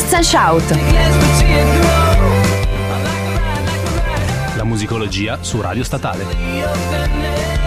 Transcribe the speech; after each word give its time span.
Twist 0.00 0.14
and 0.14 0.24
Shout. 0.24 0.62
La 4.56 4.64
musicologia 4.64 5.38
su 5.42 5.60
Radio 5.60 5.84
Statale. 5.84 7.59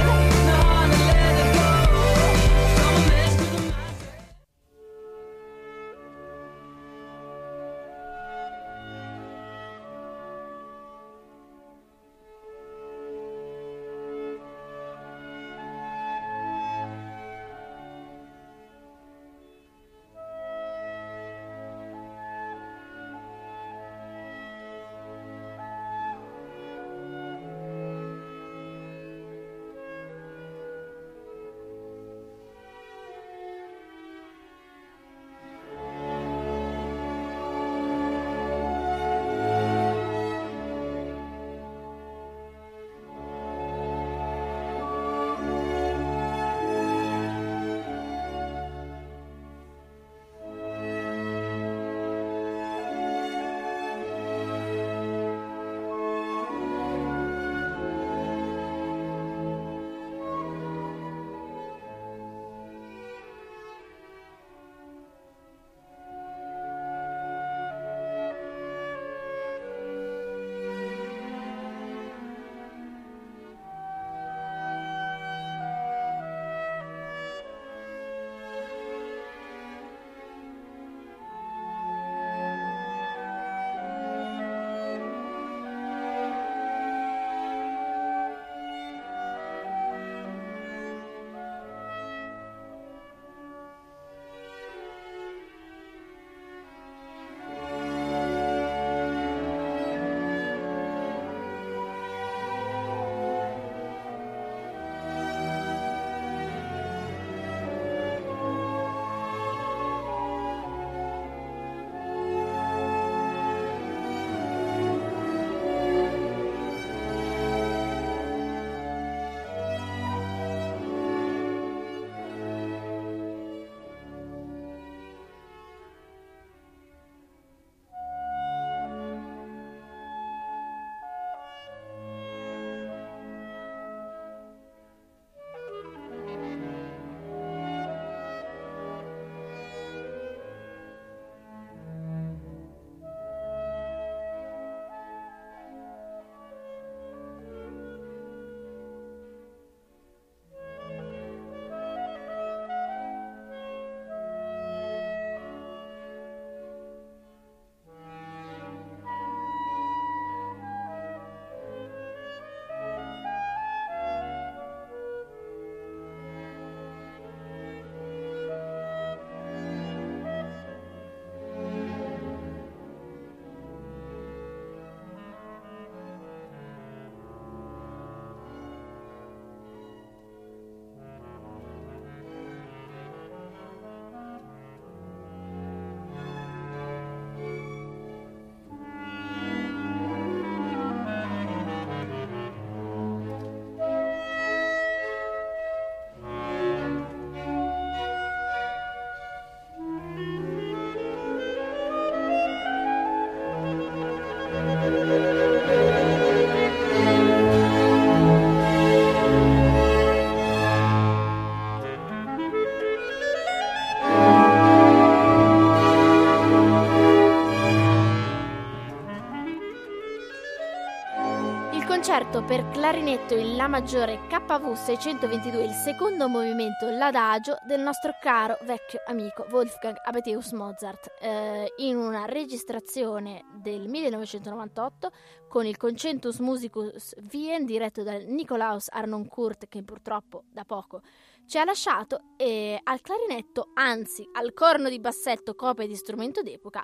Per 222.45 222.67
clarinetto 222.71 223.35
in 223.35 223.55
La 223.55 223.67
maggiore 223.67 224.19
KV 224.27 224.73
622, 224.73 225.63
il 225.63 225.71
secondo 225.71 226.27
movimento 226.27 226.89
l'adagio 226.89 227.57
del 227.65 227.79
nostro 227.79 228.11
caro 228.19 228.57
vecchio 228.63 229.01
amico 229.05 229.45
Wolfgang 229.49 229.95
Amadeus 230.03 230.51
Mozart, 230.51 231.13
eh, 231.21 231.71
in 231.77 231.95
una 231.95 232.25
registrazione 232.25 233.45
del 233.55 233.87
1998 233.87 235.11
con 235.47 235.65
il 235.65 235.77
Concentus 235.77 236.39
Musicus 236.39 237.15
Wien 237.31 237.65
diretto 237.65 238.03
da 238.03 238.17
Nikolaus 238.17 238.89
Arnoncourt 238.89 239.69
che 239.69 239.81
purtroppo 239.83 240.43
da 240.51 240.65
poco 240.65 241.01
ci 241.47 241.57
ha 241.57 241.63
lasciato 241.63 242.33
e 242.35 242.77
al 242.83 242.99
clarinetto, 242.99 243.69
anzi 243.75 244.27
al 244.33 244.53
corno 244.53 244.89
di 244.89 244.99
bassetto 244.99 245.55
copia 245.55 245.87
di 245.87 245.95
strumento 245.95 246.41
d'epoca, 246.41 246.83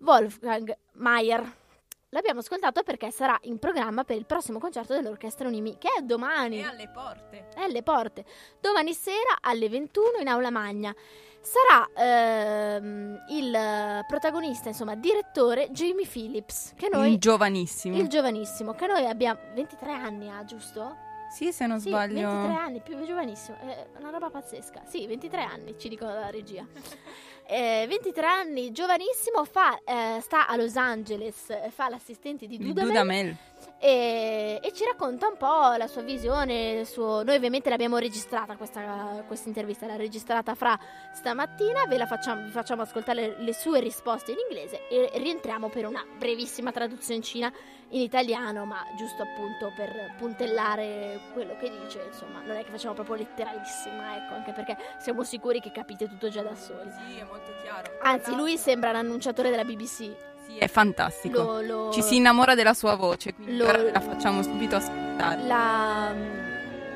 Wolfgang 0.00 0.76
Mayer. 0.94 1.68
L'abbiamo 2.12 2.40
ascoltato 2.40 2.82
perché 2.82 3.12
sarà 3.12 3.38
in 3.42 3.60
programma 3.60 4.02
per 4.02 4.16
il 4.16 4.26
prossimo 4.26 4.58
concerto 4.58 4.94
dell'Orchestra 4.94 5.46
Unimi, 5.46 5.78
che 5.78 5.90
è 5.96 6.02
domani. 6.02 6.58
È 6.58 6.64
alle 6.64 6.88
porte. 6.88 7.48
È 7.54 7.60
alle 7.60 7.84
porte. 7.84 8.24
Domani 8.60 8.92
sera 8.94 9.38
alle 9.40 9.68
21 9.68 10.18
in 10.20 10.26
Aula 10.26 10.50
Magna. 10.50 10.92
Sarà 11.40 11.88
ehm, 11.94 13.26
il 13.28 14.04
protagonista, 14.08 14.68
insomma, 14.68 14.96
direttore 14.96 15.70
Jamie 15.70 16.04
Phillips, 16.04 16.72
che 16.74 16.88
noi... 16.90 17.12
Il 17.12 17.18
giovanissimo. 17.18 17.96
Il 17.96 18.08
giovanissimo, 18.08 18.72
che 18.72 18.88
noi 18.88 19.06
abbiamo 19.06 19.38
23 19.54 19.92
anni, 19.92 20.28
ah, 20.28 20.44
giusto? 20.44 21.08
Sì, 21.30 21.52
se 21.52 21.66
non 21.66 21.78
sì, 21.78 21.88
sbaglio. 21.88 22.28
23 22.28 22.54
anni, 22.54 22.80
più 22.80 23.04
giovanissimo, 23.04 23.56
è 23.60 23.86
una 23.98 24.10
roba 24.10 24.30
pazzesca. 24.30 24.82
Sì, 24.86 25.06
23 25.06 25.42
anni, 25.42 25.74
ci 25.78 25.88
dicono 25.88 26.12
dalla 26.12 26.30
regia. 26.30 26.66
eh, 27.46 27.86
23 27.88 28.26
anni, 28.26 28.72
giovanissimo, 28.72 29.44
fa, 29.44 29.78
eh, 29.84 30.18
sta 30.20 30.48
a 30.48 30.56
Los 30.56 30.74
Angeles, 30.76 31.50
eh, 31.50 31.70
fa 31.70 31.88
l'assistente 31.88 32.48
di 32.48 32.58
Dudamel, 32.58 32.88
Dudamel. 32.88 33.36
e, 33.78 34.58
e 34.60 34.72
ci 34.72 34.84
racconta 34.84 35.28
un 35.28 35.36
po' 35.36 35.76
la 35.76 35.86
sua 35.86 36.02
visione. 36.02 36.80
il 36.80 36.86
suo- 36.86 37.22
Noi 37.22 37.36
ovviamente 37.36 37.70
l'abbiamo 37.70 37.98
registrata 37.98 38.56
questa, 38.56 39.22
questa 39.28 39.48
intervista, 39.48 39.86
l'ha 39.86 39.96
registrata 39.96 40.56
fra 40.56 40.76
stamattina, 41.14 41.86
ve 41.86 41.96
la 41.96 42.06
facciamo, 42.06 42.42
vi 42.42 42.50
facciamo 42.50 42.82
ascoltare 42.82 43.20
le, 43.20 43.44
le 43.44 43.54
sue 43.54 43.78
risposte 43.78 44.32
in 44.32 44.38
inglese 44.48 44.88
e 44.88 45.10
rientriamo 45.14 45.68
per 45.68 45.86
una 45.86 46.04
brevissima 46.18 46.72
traduzioncina 46.72 47.52
in 47.92 48.00
italiano, 48.02 48.64
ma 48.64 48.84
giusto 48.96 49.22
appunto 49.22 49.72
per 49.74 50.14
puntellare 50.16 51.20
quello 51.32 51.56
che 51.58 51.70
dice, 51.82 52.04
insomma, 52.06 52.40
non 52.44 52.56
è 52.56 52.64
che 52.64 52.70
facciamo 52.70 52.94
proprio 52.94 53.16
letteralissima, 53.16 54.16
ecco, 54.16 54.34
anche 54.34 54.52
perché 54.52 54.76
siamo 54.98 55.24
sicuri 55.24 55.60
che 55.60 55.72
capite 55.72 56.08
tutto 56.08 56.28
già 56.28 56.42
da 56.42 56.54
soli. 56.54 56.90
Sì, 56.90 57.18
è 57.18 57.24
molto 57.24 57.50
chiaro. 57.62 57.90
Anzi, 58.02 58.34
lui 58.34 58.56
sembra 58.56 58.92
l'annunciatore 58.92 59.50
della 59.50 59.64
BBC. 59.64 60.10
Sì, 60.46 60.56
è 60.58 60.68
fantastico. 60.68 61.42
Lo, 61.42 61.60
lo- 61.60 61.90
Ci 61.92 62.02
si 62.02 62.16
innamora 62.16 62.54
della 62.54 62.74
sua 62.74 62.94
voce, 62.94 63.34
quindi 63.34 63.56
Lo- 63.56 63.90
la 63.90 64.00
facciamo 64.00 64.42
subito 64.42 64.76
ascoltare. 64.76 65.42
la- 65.46 66.12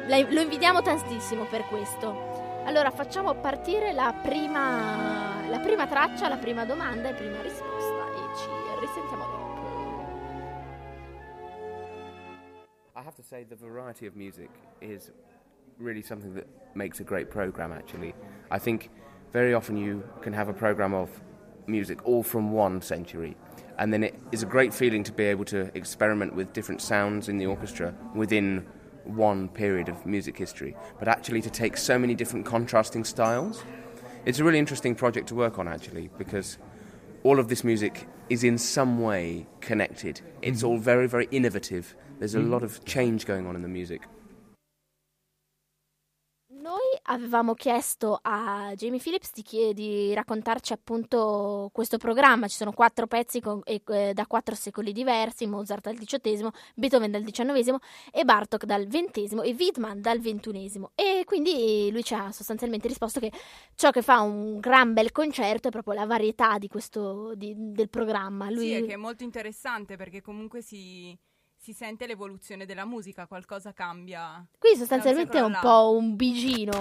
la- 0.06 0.26
lo 0.28 0.40
invidiamo 0.40 0.80
tantissimo 0.82 1.44
per 1.44 1.64
questo. 1.66 2.32
Allora 2.66 2.90
facciamo 2.90 3.34
partire 3.34 3.92
la 3.92 4.14
prima, 4.22 5.34
la 5.50 5.58
prima 5.58 5.86
traccia, 5.86 6.28
la 6.28 6.36
prima 6.36 6.64
domanda 6.64 7.08
e 7.10 7.12
prima 7.14 7.40
risposta 7.42 8.04
e 8.14 8.36
ci 8.38 8.48
risentiamo 8.80 9.24
dopo. 9.24 9.43
Have 13.04 13.14
to 13.16 13.22
say, 13.22 13.44
the 13.44 13.56
variety 13.56 14.06
of 14.06 14.16
music 14.16 14.50
is 14.80 15.10
really 15.78 16.00
something 16.00 16.34
that 16.34 16.46
makes 16.74 17.00
a 17.00 17.04
great 17.04 17.30
program, 17.30 17.70
actually. 17.70 18.14
I 18.50 18.58
think 18.58 18.90
very 19.30 19.52
often 19.52 19.76
you 19.76 20.02
can 20.22 20.32
have 20.32 20.48
a 20.48 20.54
program 20.54 20.94
of 20.94 21.10
music 21.66 21.98
all 22.06 22.22
from 22.22 22.52
one 22.52 22.80
century, 22.80 23.36
and 23.78 23.92
then 23.92 24.02
it 24.02 24.18
is 24.32 24.42
a 24.42 24.46
great 24.46 24.72
feeling 24.72 25.04
to 25.04 25.12
be 25.12 25.24
able 25.24 25.44
to 25.46 25.70
experiment 25.76 26.34
with 26.34 26.52
different 26.54 26.80
sounds 26.80 27.28
in 27.28 27.36
the 27.36 27.46
orchestra 27.46 27.94
within 28.14 28.64
one 29.04 29.48
period 29.48 29.90
of 29.90 30.06
music 30.06 30.38
history, 30.38 30.74
but 30.98 31.06
actually 31.06 31.42
to 31.42 31.50
take 31.50 31.76
so 31.76 31.98
many 31.98 32.14
different 32.14 32.46
contrasting 32.46 33.04
styles. 33.04 33.62
It's 34.24 34.38
a 34.38 34.44
really 34.44 34.58
interesting 34.58 34.94
project 34.94 35.28
to 35.28 35.34
work 35.34 35.58
on, 35.58 35.68
actually, 35.68 36.08
because 36.16 36.56
all 37.22 37.38
of 37.38 37.48
this 37.48 37.64
music 37.64 38.08
is 38.30 38.44
in 38.44 38.56
some 38.56 39.00
way 39.00 39.46
connected. 39.60 40.22
It's 40.40 40.58
mm-hmm. 40.58 40.68
all 40.68 40.78
very, 40.78 41.06
very 41.06 41.28
innovative. 41.30 41.94
There's 42.18 42.34
a 42.34 42.40
lot 42.40 42.62
of 42.62 42.82
change 42.84 43.24
going 43.26 43.46
on 43.46 43.56
in 43.56 43.62
the 43.62 43.68
music. 43.68 44.08
Noi 46.56 46.78
avevamo 47.02 47.52
chiesto 47.52 48.18
a 48.22 48.72
Jamie 48.74 48.98
Phillips 49.00 49.32
di, 49.34 49.42
chie- 49.42 49.74
di 49.74 50.14
raccontarci 50.14 50.72
appunto 50.72 51.68
questo 51.72 51.98
programma. 51.98 52.48
Ci 52.48 52.56
sono 52.56 52.72
quattro 52.72 53.06
pezzi 53.06 53.40
con- 53.40 53.60
e- 53.64 53.82
eh, 53.86 54.14
da 54.14 54.26
quattro 54.26 54.54
secoli 54.54 54.92
diversi: 54.92 55.46
Mozart 55.46 55.82
dal 55.82 55.96
XVIII, 55.98 56.48
Beethoven 56.74 57.10
dal 57.10 57.22
XIX 57.24 57.76
e 58.10 58.24
Bartok 58.24 58.64
dal 58.64 58.86
XX 58.86 59.32
e 59.42 59.54
Widman 59.58 60.00
dal 60.00 60.20
XXI. 60.20 60.84
E 60.94 61.24
quindi 61.26 61.90
lui 61.90 62.02
ci 62.04 62.14
ha 62.14 62.30
sostanzialmente 62.32 62.88
risposto 62.88 63.20
che 63.20 63.30
ciò 63.74 63.90
che 63.90 64.00
fa 64.00 64.20
un 64.20 64.58
gran 64.60 64.94
bel 64.94 65.12
concerto 65.12 65.68
è 65.68 65.70
proprio 65.70 65.92
la 65.94 66.06
varietà 66.06 66.56
di 66.56 66.68
questo, 66.68 67.34
di- 67.34 67.54
del 67.56 67.90
programma. 67.90 68.48
Lui, 68.48 68.68
Sì, 68.68 68.72
è 68.72 68.86
che 68.86 68.92
è 68.94 68.96
molto 68.96 69.22
interessante 69.22 69.96
perché 69.96 70.22
comunque 70.22 70.62
si, 70.62 71.14
si 71.64 71.72
sente 71.72 72.06
l'evoluzione 72.06 72.66
della 72.66 72.84
musica, 72.84 73.26
qualcosa 73.26 73.72
cambia. 73.72 74.44
qui 74.58 74.76
sostanzialmente 74.76 75.38
è 75.38 75.40
un 75.40 75.56
po' 75.62 75.96
un 75.96 76.14
bigino. 76.14 76.78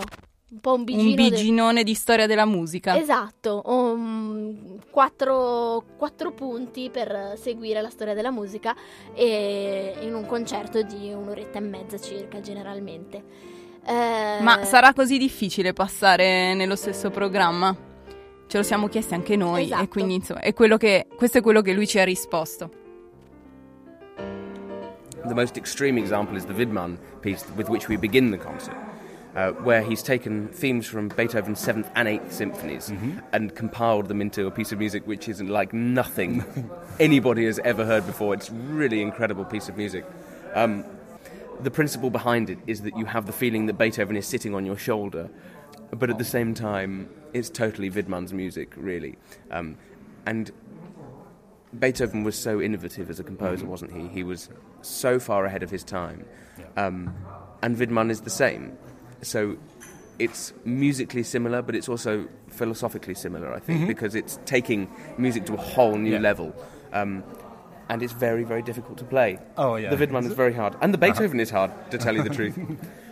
Un 0.49 0.59
po' 0.59 0.73
un 0.73 0.83
bigino. 0.83 1.09
Un 1.09 1.15
del- 1.15 1.29
biginone 1.29 1.83
di 1.83 1.93
storia 1.93 2.27
della 2.27 2.43
musica. 2.45 2.97
Esatto, 2.97 3.61
um, 3.65 4.77
quattro, 4.91 5.85
quattro 5.97 6.33
punti 6.33 6.89
per 6.91 7.35
seguire 7.37 7.79
la 7.81 7.89
storia 7.89 8.13
della 8.13 8.29
musica 8.29 8.75
e 9.13 9.95
in 10.01 10.13
un 10.13 10.25
concerto 10.25 10.81
di 10.81 11.13
un'oretta 11.13 11.59
e 11.59 11.61
mezza 11.61 11.97
circa 11.97 12.41
generalmente. 12.41 13.23
Eh, 13.85 14.39
Ma 14.41 14.65
sarà 14.65 14.91
così 14.93 15.17
difficile 15.17 15.71
passare 15.71 16.53
nello 16.55 16.75
stesso 16.75 17.09
programma? 17.09 17.73
Ce 18.47 18.57
lo 18.57 18.63
siamo 18.63 18.89
chiesti 18.89 19.13
anche 19.13 19.37
noi 19.37 19.63
Esatto. 19.63 19.83
e 19.83 19.87
quindi 19.87 20.15
insomma 20.15 20.41
è 20.41 20.51
quello 20.53 20.75
che, 20.75 21.07
questo 21.15 21.37
è 21.37 21.41
quello 21.41 21.61
che 21.61 21.71
lui 21.71 21.87
ci 21.87 21.99
ha 21.99 22.03
risposto. 22.03 22.81
The 25.25 25.35
most 25.35 25.57
extreme 25.57 25.97
example 25.97 26.35
is 26.35 26.45
the 26.45 26.53
Widman 26.53 26.97
piece 27.21 27.45
with 27.55 27.69
which 27.69 27.87
we 27.87 27.95
begin 27.95 28.31
the 28.31 28.37
concert, 28.37 28.75
uh, 29.35 29.51
where 29.51 29.81
he's 29.81 30.03
taken 30.03 30.49
themes 30.49 30.85
from 30.85 31.07
Beethoven's 31.07 31.59
Seventh 31.59 31.89
and 31.95 32.07
Eighth 32.07 32.33
Symphonies 32.33 32.91
and 33.31 33.55
compiled 33.55 34.09
them 34.09 34.19
into 34.19 34.47
a 34.47 34.51
piece 34.51 34.71
of 34.73 34.79
music 34.79 35.07
which 35.07 35.29
isn't 35.29 35.47
like 35.47 35.71
nothing 35.73 36.43
anybody 36.99 37.45
has 37.45 37.59
ever 37.59 37.85
heard 37.85 38.05
before. 38.05 38.33
It's 38.33 38.49
really 38.49 39.01
incredible 39.01 39.45
piece 39.45 39.69
of 39.69 39.77
music. 39.77 40.05
Um, 40.53 40.83
the 41.61 41.71
principle 41.71 42.09
behind 42.09 42.49
it 42.49 42.59
is 42.67 42.81
that 42.81 42.97
you 42.97 43.05
have 43.05 43.25
the 43.25 43.31
feeling 43.31 43.67
that 43.67 43.77
Beethoven 43.77 44.17
is 44.17 44.27
sitting 44.27 44.53
on 44.53 44.65
your 44.65 44.77
shoulder, 44.77 45.29
but 45.91 46.09
at 46.09 46.17
the 46.17 46.25
same 46.25 46.53
time, 46.53 47.09
it's 47.31 47.49
totally 47.49 47.89
Widman's 47.89 48.33
music, 48.33 48.73
really. 48.75 49.15
Um, 49.51 49.77
and 50.25 50.51
Beethoven 51.79 52.23
was 52.23 52.37
so 52.37 52.61
innovative 52.61 53.09
as 53.09 53.19
a 53.19 53.23
composer, 53.23 53.65
wasn't 53.65 53.91
he? 53.93 54.07
He 54.07 54.23
was 54.23 54.49
so 54.81 55.19
far 55.19 55.45
ahead 55.45 55.63
of 55.63 55.69
his 55.71 55.83
time. 55.83 56.25
Um, 56.77 57.13
and 57.61 57.77
Widman 57.77 58.11
is 58.11 58.21
the 58.21 58.29
same. 58.29 58.77
So 59.21 59.57
it's 60.19 60.53
musically 60.65 61.23
similar, 61.23 61.61
but 61.61 61.75
it's 61.75 61.89
also 61.89 62.27
philosophically 62.49 63.15
similar, 63.15 63.53
I 63.53 63.59
think, 63.59 63.87
because 63.87 64.13
it's 64.15 64.39
taking 64.45 64.87
music 65.17 65.45
to 65.47 65.53
a 65.53 65.57
whole 65.57 65.95
new 65.95 66.11
Yeah. 66.13 66.19
level. 66.19 66.53
Um, 66.91 67.23
and 67.89 68.01
it's 68.01 68.13
very, 68.13 68.43
very 68.43 68.61
difficult 68.61 68.97
to 68.99 69.03
play. 69.03 69.39
Oh, 69.57 69.75
yeah. 69.75 69.93
The 69.93 69.97
Widman 70.07 70.25
is 70.25 70.33
very 70.33 70.53
hard. 70.53 70.75
And 70.81 70.93
the 70.93 70.97
Beethoven 70.97 71.39
is 71.39 71.49
hard, 71.49 71.71
to 71.91 71.97
tell 71.97 72.15
you 72.15 72.23
the 72.23 72.29
truth. 72.29 72.57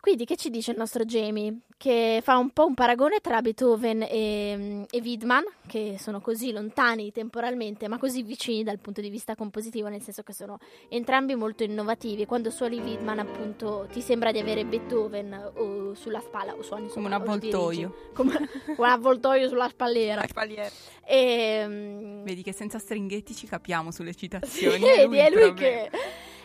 Quindi 0.00 0.24
che 0.24 0.36
ci 0.36 0.48
dice 0.48 0.70
il 0.70 0.78
nostro 0.78 1.04
Jamie? 1.04 1.60
Che 1.76 2.20
fa 2.22 2.38
un 2.38 2.50
po' 2.50 2.64
un 2.64 2.74
paragone 2.74 3.18
tra 3.20 3.42
Beethoven 3.42 4.02
e, 4.02 4.86
e 4.90 5.00
Widman, 5.00 5.44
che 5.66 5.96
sono 5.98 6.20
così 6.20 6.52
lontani 6.52 7.12
temporalmente, 7.12 7.86
ma 7.86 7.98
così 7.98 8.22
vicini 8.22 8.62
dal 8.62 8.78
punto 8.78 9.02
di 9.02 9.10
vista 9.10 9.34
compositivo, 9.34 9.88
nel 9.88 10.00
senso 10.00 10.22
che 10.22 10.32
sono 10.32 10.58
entrambi 10.88 11.34
molto 11.34 11.64
innovativi. 11.64 12.24
Quando 12.24 12.50
suoni 12.50 12.80
Widman, 12.80 13.18
appunto, 13.18 13.86
ti 13.92 14.00
sembra 14.00 14.32
di 14.32 14.38
avere 14.38 14.64
Beethoven 14.64 15.52
o 15.56 15.94
sulla 15.94 16.20
spalla, 16.20 16.54
o 16.54 16.62
suoni 16.62 16.88
Come 16.88 17.06
un 17.06 17.12
avvoltoio. 17.12 17.94
Come, 18.14 18.48
un 18.76 18.84
avvoltoio 18.84 19.48
sulla 19.48 19.68
spallera. 19.68 20.24
E, 21.10 21.64
mm, 21.66 22.22
Vedi 22.22 22.44
che 22.44 22.52
senza 22.52 22.78
stringhetti 22.78 23.34
ci 23.34 23.48
capiamo 23.48 23.90
sulle 23.90 24.12
sì, 24.12 24.18
citazioni. 24.20 24.78
vedi, 24.78 25.16
è 25.16 25.28
lui 25.28 25.40
proprio. 25.40 25.54
che... 25.54 25.90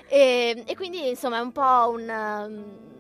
E, 0.07 0.63
e 0.65 0.75
quindi 0.75 1.09
insomma 1.09 1.37
è 1.37 1.41
un 1.41 1.51
po' 1.51 1.91
un, 1.93 2.09
um, 2.09 2.95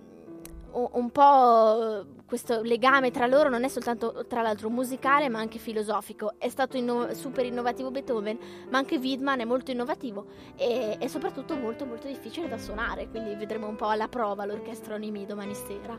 un- 0.93 1.09
po' 1.11 2.05
questo 2.25 2.61
legame 2.61 3.11
tra 3.11 3.27
loro 3.27 3.49
non 3.49 3.63
è 3.63 3.67
soltanto 3.67 4.25
tra 4.27 4.41
l'altro 4.41 4.69
musicale 4.69 5.29
ma 5.29 5.39
anche 5.39 5.57
filosofico. 5.59 6.33
È 6.37 6.49
stato 6.49 6.77
inno- 6.77 7.13
super 7.13 7.45
innovativo 7.45 7.91
Beethoven, 7.91 8.37
ma 8.69 8.77
anche 8.77 8.97
Widman 8.97 9.39
è 9.39 9.45
molto 9.45 9.71
innovativo 9.71 10.25
e, 10.55 10.97
e 10.99 11.07
soprattutto 11.07 11.55
molto 11.55 11.85
molto 11.85 12.07
difficile 12.07 12.47
da 12.47 12.57
suonare, 12.57 13.07
quindi 13.09 13.35
vedremo 13.35 13.67
un 13.67 13.75
po' 13.75 13.87
alla 13.87 14.07
prova 14.07 14.45
l'orchestra 14.45 14.95
Onimi 14.95 15.25
domani 15.25 15.55
sera. 15.55 15.97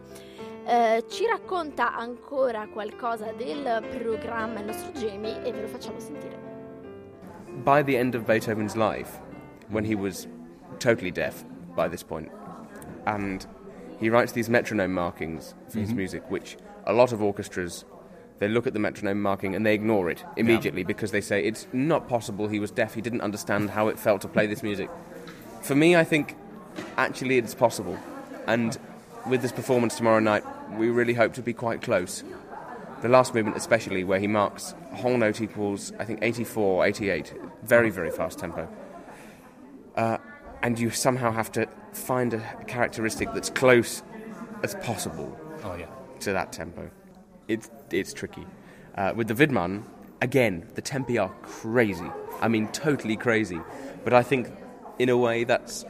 Eh, 0.65 1.05
ci 1.09 1.27
racconta 1.27 1.95
ancora 1.95 2.67
qualcosa 2.69 3.33
del 3.33 3.85
programma 3.99 4.59
il 4.61 4.67
nostro 4.67 4.91
Jamie 4.93 5.43
e 5.45 5.53
ve 5.53 5.63
lo 5.63 5.69
facciamo 5.69 5.99
sentire. 5.99 6.55
by 7.65 7.83
the 7.83 7.97
end 7.97 8.15
of 8.15 8.27
Beethoven's 8.27 8.77
life, 8.77 9.19
when 9.71 9.83
he 9.85 9.95
was 9.95 10.29
totally 10.79 11.11
deaf 11.11 11.43
by 11.75 11.89
this 11.89 12.03
point, 12.03 12.31
and 13.07 13.47
he 13.99 14.11
writes 14.11 14.33
these 14.33 14.49
metronome 14.49 14.93
markings 14.93 15.55
for 15.69 15.79
his 15.79 15.93
music, 15.95 16.31
which 16.31 16.57
a 16.87 16.93
lot 16.93 17.13
of 17.13 17.23
orchestras 17.23 17.85
they 18.39 18.49
look 18.49 18.67
at 18.67 18.75
the 18.75 18.79
metronome 18.79 19.23
marking 19.23 19.55
and 19.55 19.65
they 19.65 19.75
ignore 19.75 20.11
it 20.11 20.23
immediately 20.37 20.85
because 20.85 21.11
they 21.11 21.21
say 21.21 21.43
it's 21.43 21.67
not 21.73 22.09
possible 22.09 22.49
he 22.49 22.61
was 22.61 22.71
deaf, 22.71 22.95
he 22.95 23.01
didn't 23.01 23.23
understand 23.23 23.71
how 23.71 23.89
it 23.89 23.99
felt 23.99 24.21
to 24.23 24.29
play 24.29 24.47
this 24.47 24.63
music. 24.63 24.91
For 25.63 25.75
me, 25.75 25.97
I 25.97 26.05
think 26.05 26.37
actually 26.97 27.39
it's 27.39 27.55
possible, 27.55 27.99
and 28.47 28.79
with 29.27 29.43
this 29.43 29.53
performance 29.53 29.97
tomorrow 29.97 30.21
night, 30.21 30.45
we 30.77 30.91
really 30.91 31.15
hope 31.15 31.33
to 31.35 31.43
be 31.43 31.53
quite 31.53 31.83
close. 31.83 32.23
The 33.03 33.09
last 33.09 33.35
movement, 33.35 33.57
especially, 33.57 34.05
where 34.05 34.19
he 34.19 34.27
marks 34.27 34.75
whole 34.93 35.17
note 35.17 35.41
equals, 35.41 35.93
I 35.99 36.05
think, 36.05 36.21
84, 36.23 36.87
88. 36.87 37.35
Very, 37.63 37.91
very 37.91 38.11
fast 38.11 38.39
tempo. 38.39 38.69
Uh, 39.97 40.19
and 40.63 40.79
you 40.79 40.91
somehow 40.91 41.33
have 41.33 41.53
to 41.53 41.69
find 41.97 42.35
a 42.35 42.41
characteristic 42.67 43.33
that's 43.35 43.51
close 43.51 44.03
as 44.63 44.75
possible 44.77 45.37
Oh, 45.65 45.75
yeah. 45.75 45.87
to 46.21 46.33
that 46.33 46.53
tempo. 46.53 46.91
It's, 47.49 47.71
it's 47.91 48.13
tricky. 48.13 48.47
Uh, 48.97 49.13
with 49.15 49.29
the 49.29 49.35
Vidman, 49.35 49.83
again, 50.23 50.67
the 50.75 50.83
tempi 50.83 51.19
are 51.19 51.31
crazy. 51.43 52.11
I 52.41 52.49
mean, 52.49 52.69
totally 52.69 53.17
crazy. 53.17 53.61
But 54.05 54.13
I 54.13 54.23
think, 54.23 54.49
in 54.99 55.09
a 55.09 55.17
way, 55.17 55.45
that's 55.45 55.85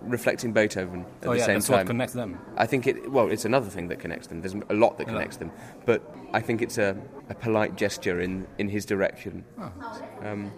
reflecting 0.00 0.52
Beethoven 0.52 1.04
at 1.22 1.28
oh 1.28 1.32
the 1.32 1.38
yeah, 1.38 1.44
same 1.46 1.54
that's 1.56 1.66
time. 1.68 1.76
what 1.78 1.86
connects 1.86 2.14
them. 2.14 2.38
I 2.56 2.66
think 2.66 2.86
it. 2.86 3.10
Well, 3.10 3.30
it's 3.30 3.44
another 3.44 3.68
thing 3.68 3.88
that 3.88 3.98
connects 4.00 4.28
them. 4.28 4.40
There's 4.40 4.54
a 4.54 4.74
lot 4.74 4.96
that 4.98 5.06
Yeah. 5.06 5.12
connects 5.14 5.36
them, 5.36 5.50
but 5.84 6.02
I 6.32 6.40
think 6.40 6.62
it's 6.62 6.78
a, 6.78 6.96
a 7.28 7.34
polite 7.34 7.76
gesture 7.76 8.20
in, 8.20 8.46
in 8.58 8.68
his 8.68 8.84
direction. 8.86 9.44
Um, 10.22 10.52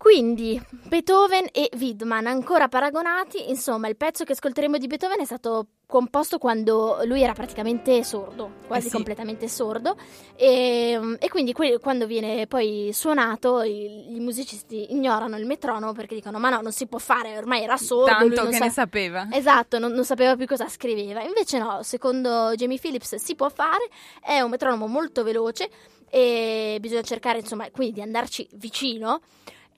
Quindi 0.00 0.58
Beethoven 0.88 1.46
e 1.52 1.68
Widman 1.78 2.26
ancora 2.26 2.68
paragonati, 2.68 3.50
insomma 3.50 3.86
il 3.86 3.96
pezzo 3.98 4.24
che 4.24 4.32
ascolteremo 4.32 4.78
di 4.78 4.86
Beethoven 4.86 5.20
è 5.20 5.26
stato 5.26 5.66
composto 5.86 6.38
quando 6.38 7.00
lui 7.04 7.20
era 7.22 7.34
praticamente 7.34 8.02
sordo, 8.02 8.52
quasi 8.66 8.86
Eh 8.86 8.88
sì. 8.88 8.94
completamente 8.96 9.46
sordo 9.46 9.96
e, 10.36 11.16
e 11.18 11.28
quindi 11.28 11.52
que- 11.52 11.78
quando 11.80 12.06
viene 12.06 12.46
poi 12.46 12.88
suonato 12.94 13.60
i, 13.60 14.14
i 14.14 14.20
musicisti 14.20 14.90
ignorano 14.94 15.36
il 15.36 15.44
metronomo 15.44 15.92
perché 15.92 16.14
dicono 16.14 16.38
ma 16.38 16.48
no 16.48 16.62
non 16.62 16.72
si 16.72 16.86
può 16.86 16.98
fare, 16.98 17.36
ormai 17.36 17.62
era 17.62 17.76
sordo. 17.76 18.10
lui 18.20 18.28
Tanto 18.34 18.42
non 18.44 18.50
che 18.52 18.56
sa- 18.56 18.64
ne 18.64 18.70
sapeva. 18.70 19.28
Esatto, 19.30 19.78
non, 19.78 19.92
non 19.92 20.06
sapeva 20.06 20.34
più 20.34 20.46
cosa 20.46 20.66
scriveva. 20.66 21.20
Invece 21.22 21.58
no, 21.58 21.82
secondo 21.82 22.54
Jamie 22.54 22.78
Phillips 22.78 23.16
si 23.16 23.34
può 23.34 23.50
fare, 23.50 23.86
è 24.22 24.40
un 24.40 24.48
metronomo 24.48 24.86
molto 24.86 25.22
veloce 25.24 25.68
e 26.08 26.78
bisogna 26.80 27.02
cercare 27.02 27.40
insomma 27.40 27.68
quindi 27.70 27.92
di 27.96 28.00
andarci 28.00 28.48
vicino 28.54 29.20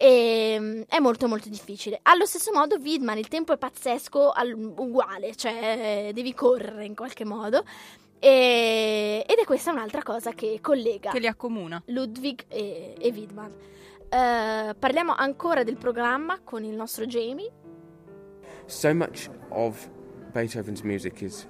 e 0.02 0.56
mm, 0.58 0.80
è 0.88 0.98
molto 0.98 1.28
molto 1.28 1.48
difficile. 1.48 2.00
Allo 2.02 2.26
stesso 2.26 2.50
modo 2.52 2.76
Widman 2.76 3.18
il 3.18 3.28
tempo 3.28 3.52
è 3.52 3.56
pazzesco, 3.56 4.30
al- 4.30 4.52
uguale, 4.52 5.36
cioè 5.36 6.10
devi 6.12 6.34
correre 6.34 6.84
in 6.84 6.96
qualche 6.96 7.24
modo 7.24 7.62
e- 8.18 9.24
ed 9.24 9.38
è 9.38 9.44
questa 9.44 9.70
un'altra 9.70 10.02
cosa 10.02 10.32
che 10.32 10.58
collega 10.60 11.10
Che 11.12 11.20
li 11.20 11.28
accomuna. 11.28 11.80
Ludwig 11.86 12.46
e, 12.48 12.96
e 12.98 13.10
Widman. 13.10 13.52
Eh, 14.08 14.74
parliamo 14.76 15.14
ancora 15.14 15.62
del 15.62 15.76
programma 15.76 16.40
con 16.42 16.64
il 16.64 16.74
nostro 16.74 17.06
Jamie. 17.06 17.50
so 18.66 18.92
much 18.94 19.28
of 19.50 19.88
Beethoven's 20.32 20.82
music 20.82 21.22
is 21.22 21.46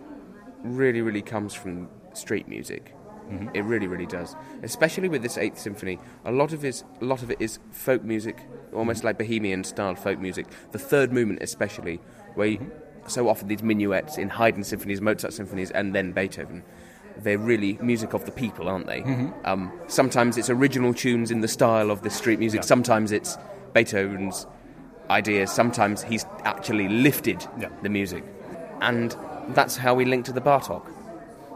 really, 0.63 1.01
really 1.01 1.23
comes 1.23 1.55
from 1.55 1.89
street 2.13 2.47
music. 2.49 2.95
Mm-hmm. 3.33 3.57
It 3.57 3.63
really, 3.63 3.87
really 3.87 4.07
does. 4.07 4.37
Especially 4.63 5.09
with 5.09 5.23
this 5.23 5.39
Eighth 5.39 5.59
Symphony, 5.59 5.99
a 6.25 6.33
lot 6.33 6.53
of 6.53 6.63
his, 6.63 6.85
a 7.01 7.05
lot 7.05 7.23
of 7.23 7.31
it 7.31 7.41
is 7.41 7.59
folk 7.71 8.03
music, 8.03 8.37
almost 8.75 8.99
mm-hmm. 8.99 9.09
like 9.09 9.19
Bohemian 9.19 9.65
style 9.65 9.95
folk 9.95 10.19
music. 10.19 10.47
The 10.73 10.79
third 10.79 11.13
movement, 11.13 11.43
especially, 11.43 12.01
where 12.35 12.47
you, 12.49 12.59
mm-hmm. 12.59 13.09
so 13.09 13.29
often 13.29 13.49
these 13.49 13.63
minuets 13.63 14.19
in 14.19 14.29
Haydn 14.29 14.65
symphonies, 14.65 15.01
Mozart 15.01 15.33
symphonies, 15.33 15.71
and 15.71 15.95
then 15.95 16.13
Beethoven. 16.13 16.63
They're 17.19 17.39
really 17.39 17.79
music 17.83 18.15
of 18.15 18.25
the 18.25 18.33
people, 18.33 18.69
aren't 18.69 18.87
they? 18.87 19.03
Um, 19.45 19.71
sometimes 19.87 20.39
it's 20.39 20.49
original 20.49 20.95
tunes 20.95 21.31
in 21.31 21.43
the 21.43 21.49
style 21.49 21.91
of 21.91 22.01
the 22.03 22.09
street 22.09 22.39
music. 22.39 22.61
Yeah. 22.61 22.67
Sometimes 22.67 23.13
it's 23.13 23.37
Beethoven's 23.75 24.47
ideas. 25.11 25.53
Sometimes 25.53 26.03
he's 26.03 26.25
actually 26.45 26.89
lifted 26.89 27.47
Yeah. 27.61 27.69
the 27.83 27.91
music, 27.91 28.25
and 28.81 29.15
that's 29.51 29.77
how 29.77 29.95
we 29.95 30.07
link 30.07 30.25
to 30.25 30.33
the 30.33 30.41
Bartok. 30.41 30.87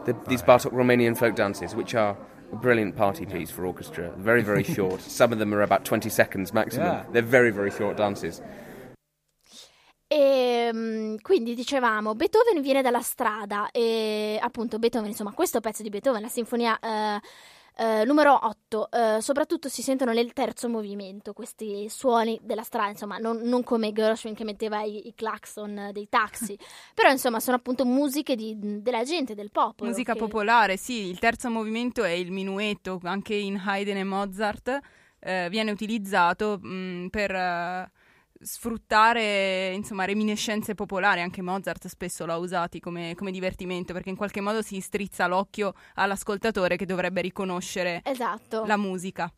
The, 0.07 0.15
these 0.27 0.41
Bartok 0.41 0.71
Romanian 0.71 1.17
folk 1.17 1.35
dances, 1.35 1.75
which 1.75 1.93
are 1.93 2.15
a 2.53 2.55
brilliant 2.55 2.95
party 2.95 3.25
piece 3.25 3.51
for 3.51 3.65
orchestra. 3.65 4.09
Very, 4.15 4.41
very 4.41 4.63
short. 4.75 5.01
Some 5.01 5.33
of 5.33 5.37
them 5.37 5.53
are 5.53 5.61
about 5.63 5.83
20 5.83 6.09
seconds 6.09 6.53
maximum. 6.53 6.87
Yeah. 6.87 7.05
They're 7.11 7.21
very, 7.21 7.51
very 7.51 7.71
short 7.71 7.97
dances. 7.97 8.41
E 10.07 10.69
mm, 10.73 11.15
quindi 11.21 11.53
dicevamo, 11.53 12.15
Beethoven 12.15 12.61
viene 12.61 12.81
dalla 12.81 13.01
strada 13.01 13.69
e 13.71 14.39
appunto 14.41 14.79
Beethoven, 14.79 15.09
insomma, 15.09 15.33
questo 15.33 15.59
pezzo 15.59 15.83
di 15.83 15.89
Beethoven, 15.89 16.21
la 16.21 16.29
sinfonia 16.29 16.79
eh, 16.79 17.19
eh, 17.77 18.03
numero 18.05 18.37
8, 18.41 18.89
eh, 18.89 19.21
soprattutto 19.21 19.69
si 19.69 19.81
sentono 19.83 20.11
nel 20.11 20.33
terzo 20.33 20.67
movimento 20.67 21.33
questi 21.33 21.87
suoni 21.89 22.39
della 22.41 22.63
strada, 22.63 22.89
insomma, 22.89 23.17
non, 23.17 23.37
non 23.43 23.63
come 23.63 23.91
Gershwin 23.91 24.33
che 24.33 24.43
metteva 24.43 24.81
i, 24.81 25.07
i 25.07 25.13
clacson 25.13 25.89
dei 25.91 26.09
taxi, 26.09 26.57
però 26.95 27.09
insomma 27.11 27.39
sono 27.39 27.57
appunto 27.57 27.85
musiche 27.85 28.35
di- 28.35 28.55
della 28.81 29.03
gente, 29.03 29.35
del 29.35 29.51
popolo. 29.51 29.89
Musica 29.89 30.13
che- 30.13 30.19
popolare, 30.19 30.75
sì, 30.77 31.07
il 31.07 31.19
terzo 31.19 31.49
movimento 31.49 32.03
è 32.03 32.09
il 32.09 32.31
minuetto, 32.31 32.99
anche 33.03 33.35
in 33.35 33.61
Haydn 33.63 33.97
e 33.97 34.03
Mozart 34.03 34.79
eh, 35.19 35.47
viene 35.49 35.71
utilizzato 35.71 36.57
mh, 36.59 37.07
per 37.11 37.31
eh, 37.31 37.91
sfruttare 38.41 39.73
insomma 39.73 40.05
reminiscenze 40.05 40.73
popolari, 40.75 41.21
anche 41.21 41.41
Mozart 41.41 41.87
spesso 41.87 42.25
l'ha 42.25 42.37
usati 42.37 42.79
come, 42.79 43.15
come 43.15 43.31
divertimento 43.31 43.93
perché 43.93 44.09
in 44.09 44.15
qualche 44.15 44.41
modo 44.41 44.61
si 44.61 44.79
strizza 44.79 45.27
l'occhio 45.27 45.73
all'ascoltatore 45.95 46.75
che 46.75 46.85
dovrebbe 46.85 47.21
riconoscere 47.21 48.01
Esatto. 48.03 48.65
la 48.65 48.77
musica. 48.77 49.31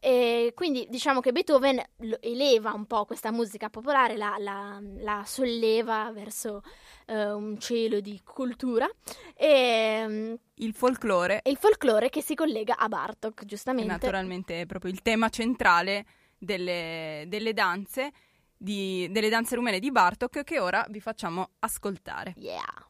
E 0.00 0.52
quindi 0.54 0.86
diciamo 0.88 1.18
che 1.18 1.32
Beethoven 1.32 1.82
eleva 2.20 2.72
un 2.72 2.86
po' 2.86 3.04
questa 3.04 3.32
musica 3.32 3.68
popolare, 3.68 4.16
la, 4.16 4.36
la- 4.38 4.80
la 5.00 5.24
solleva 5.26 6.12
verso 6.14 6.62
eh, 7.06 7.32
un 7.32 7.58
cielo 7.58 7.98
di 7.98 8.20
cultura 8.22 8.88
e, 9.34 10.04
mm, 10.06 10.34
Il 10.54 10.72
folklore 10.72 11.40
e 11.42 11.50
il 11.50 11.56
folklore 11.56 12.10
che 12.10 12.22
si 12.22 12.36
collega 12.36 12.76
a 12.76 12.86
Bartok, 12.86 13.42
è 13.42 13.44
giustamente. 13.44 13.90
naturalmente 13.90 14.66
proprio 14.66 14.92
il 14.92 15.02
tema 15.02 15.30
centrale 15.30 16.04
delle, 16.38 17.24
delle 17.26 17.52
danze, 17.52 18.12
di- 18.58 19.08
delle 19.10 19.28
danze 19.28 19.54
rumene 19.54 19.78
di 19.78 19.90
Bartok 19.90 20.42
che 20.44 20.58
ora 20.58 20.84
vi 20.90 21.00
facciamo 21.00 21.50
ascoltare. 21.60 22.34
Yeah. 22.36 22.87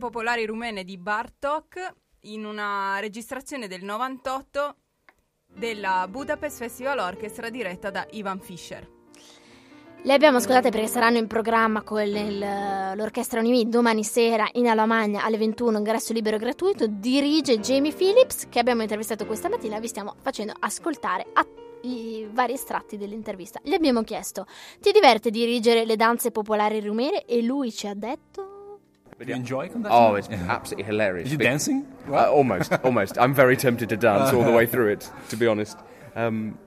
Popolari 0.00 0.44
rumene 0.46 0.82
di 0.82 0.98
Bartok 0.98 1.94
in 2.22 2.44
una 2.44 2.98
registrazione 2.98 3.68
del 3.68 3.84
98 3.84 4.74
della 5.46 6.06
Budapest 6.08 6.58
Festival 6.58 6.98
Orchestra 6.98 7.50
diretta 7.50 7.90
da 7.90 8.04
Ivan 8.10 8.40
Fischer. 8.40 8.98
Le 10.02 10.14
abbiamo 10.14 10.38
ascoltate 10.38 10.70
perché 10.70 10.86
saranno 10.86 11.18
in 11.18 11.26
programma 11.26 11.82
con 11.82 12.02
l'Orchestra 12.02 13.38
Unimi 13.38 13.68
domani 13.68 14.02
sera 14.02 14.48
in 14.52 14.66
Alamagna 14.66 15.22
alle 15.22 15.36
21, 15.36 15.76
ingresso 15.76 16.14
libero 16.14 16.36
e 16.36 16.38
gratuito. 16.38 16.86
Dirige 16.86 17.60
Jamie 17.60 17.92
Phillips, 17.92 18.48
che 18.48 18.58
abbiamo 18.58 18.80
intervistato 18.80 19.26
questa 19.26 19.50
mattina. 19.50 19.78
Vi 19.78 19.88
stiamo 19.88 20.16
facendo 20.22 20.54
ascoltare 20.58 21.26
i 21.82 22.26
vari 22.32 22.54
estratti 22.54 22.96
dell'intervista. 22.96 23.60
Gli 23.62 23.74
abbiamo 23.74 24.02
chiesto: 24.02 24.46
Ti 24.80 24.90
diverte 24.90 25.28
dirigere 25.30 25.84
le 25.84 25.96
danze 25.96 26.30
popolari 26.30 26.80
rumene? 26.80 27.26
E 27.26 27.42
lui 27.42 27.70
ci 27.70 27.86
ha 27.86 27.94
detto. 27.94 28.49
Do 29.20 29.26
you 29.26 29.34
enjoy 29.34 29.68
conducting? 29.68 29.98
Oh, 29.98 30.14
it's 30.14 30.30
absolutely 30.30 30.84
hilarious. 30.84 31.26
Is 31.26 31.32
you 31.32 31.38
dancing? 31.38 31.86
Uh, 32.08 32.32
almost, 32.32 32.72
almost. 32.84 33.18
I'm 33.18 33.34
very 33.34 33.54
tempted 33.54 33.90
to 33.90 33.96
dance 33.96 34.32
all 34.32 34.42
the 34.42 34.50
way 34.50 34.64
through 34.72 34.88
it, 34.88 35.10
to 35.28 35.36
be 35.36 35.46
honest. 35.46 35.76
Um, 36.16 36.58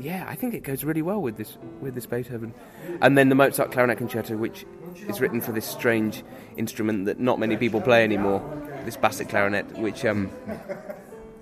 yeah, 0.00 0.24
I 0.26 0.34
think 0.34 0.54
it 0.54 0.64
goes 0.64 0.82
really 0.82 1.02
well 1.02 1.22
with 1.22 1.36
this 1.36 1.56
with 1.80 1.94
this 1.94 2.06
Beethoven, 2.06 2.52
and 3.00 3.16
then 3.16 3.28
the 3.28 3.36
Mozart 3.36 3.70
clarinet 3.70 3.98
concerto, 3.98 4.36
which 4.36 4.66
is 5.06 5.20
written 5.20 5.40
for 5.40 5.52
this 5.52 5.64
strange 5.64 6.24
instrument 6.56 7.04
that 7.06 7.20
not 7.20 7.38
many 7.38 7.56
people 7.56 7.80
play 7.80 8.02
anymore, 8.02 8.42
this 8.84 8.96
Bassett 8.96 9.28
clarinet, 9.28 9.64
which 9.78 10.04
um, 10.04 10.30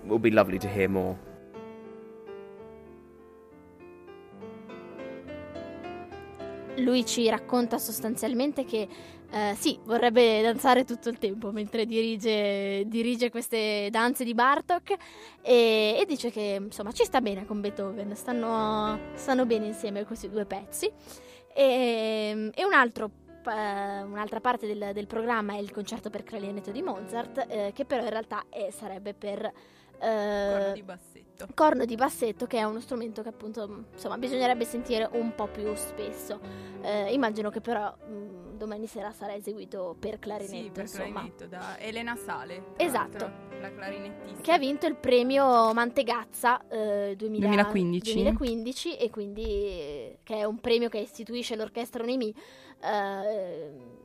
will 0.04 0.18
be 0.18 0.30
lovely 0.30 0.58
to 0.58 0.68
hear 0.68 0.88
more. 0.88 1.18
Lui 6.76 7.04
ci 7.04 7.28
racconta 7.28 7.78
sostanzialmente 7.78 8.64
che 8.64 8.88
eh, 9.32 9.54
sì, 9.58 9.78
vorrebbe 9.84 10.42
danzare 10.42 10.84
tutto 10.84 11.08
il 11.08 11.16
tempo 11.16 11.52
mentre 11.52 11.86
dirige, 11.86 12.84
dirige 12.86 13.30
queste 13.30 13.88
danze 13.90 14.24
di 14.24 14.34
Bartok 14.34 14.90
e, 15.40 15.96
e, 15.98 16.04
dice 16.06 16.30
che 16.30 16.58
insomma 16.60 16.92
ci 16.92 17.04
sta 17.04 17.22
bene 17.22 17.46
con 17.46 17.62
Beethoven, 17.62 18.14
stanno, 18.14 18.98
stanno 19.14 19.46
bene 19.46 19.66
insieme 19.66 20.04
questi 20.04 20.28
due 20.28 20.44
pezzi. 20.44 20.90
E, 21.54 22.50
e 22.54 22.64
un 22.64 22.74
altro 22.74 23.10
Uh, 23.44 24.08
un'altra 24.08 24.38
parte 24.38 24.68
del, 24.68 24.92
del, 24.94 25.08
programma 25.08 25.54
è 25.54 25.58
il 25.58 25.72
concerto 25.72 26.10
per 26.10 26.22
clarinetto 26.22 26.70
di 26.70 26.80
Mozart, 26.80 27.44
eh, 27.48 27.72
che 27.74 27.84
però 27.84 28.04
in 28.04 28.10
realtà 28.10 28.44
è, 28.48 28.70
sarebbe 28.70 29.14
per 29.14 29.52
corno 30.08 30.72
di 30.72 30.82
bassetto. 30.82 31.46
Corno 31.54 31.84
di 31.84 31.94
bassetto, 31.94 32.46
che 32.46 32.58
è 32.58 32.64
uno 32.64 32.80
strumento 32.80 33.22
che 33.22 33.28
appunto 33.28 33.84
insomma 33.92 34.18
bisognerebbe 34.18 34.64
sentire 34.64 35.08
un 35.12 35.34
po' 35.34 35.46
più 35.48 35.74
spesso. 35.74 36.40
Eh, 36.82 37.12
immagino 37.12 37.50
che 37.50 37.60
però 37.60 37.94
mh, 37.94 38.56
domani 38.56 38.86
sera 38.86 39.12
sarà 39.12 39.34
eseguito 39.34 39.96
per 39.98 40.18
clarinetto. 40.18 40.64
Sì, 40.64 40.70
per 40.70 40.82
insomma. 40.82 41.10
clarinetto 41.10 41.46
da 41.46 41.78
Elena 41.78 42.16
Sale. 42.16 42.74
Esatto. 42.76 43.50
La 43.60 43.72
clarinettista. 43.72 44.40
Che 44.40 44.52
ha 44.52 44.58
vinto 44.58 44.86
il 44.86 44.96
premio 44.96 45.72
Mantegazza 45.72 46.66
eh, 46.68 47.14
2000, 47.16 47.48
2015. 47.48 48.12
2015 48.14 48.96
e 48.96 49.10
quindi 49.10 49.44
eh, 49.44 50.18
che 50.24 50.36
è 50.36 50.44
un 50.44 50.58
premio 50.60 50.88
che 50.88 50.98
istituisce 50.98 51.54
l'orchestra 51.54 52.02
Unimi. 52.02 52.34
Eh, 52.82 54.00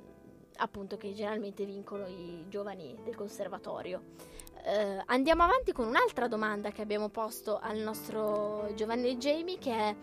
appunto 0.57 0.97
che 0.97 1.13
generalmente 1.13 1.65
vincono 1.65 2.07
i 2.07 2.45
giovani 2.49 2.95
del 3.03 3.15
conservatorio. 3.15 4.01
Uh, 4.67 5.01
andiamo 5.05 5.43
avanti 5.43 5.71
con 5.71 5.87
un'altra 5.87 6.27
domanda 6.27 6.71
che 6.71 6.81
abbiamo 6.81 7.07
posto 7.07 7.57
al 7.57 7.77
nostro 7.77 8.69
giovanile 8.75 9.15
Jamie 9.15 9.57
che 9.57 9.71
è 9.71 9.95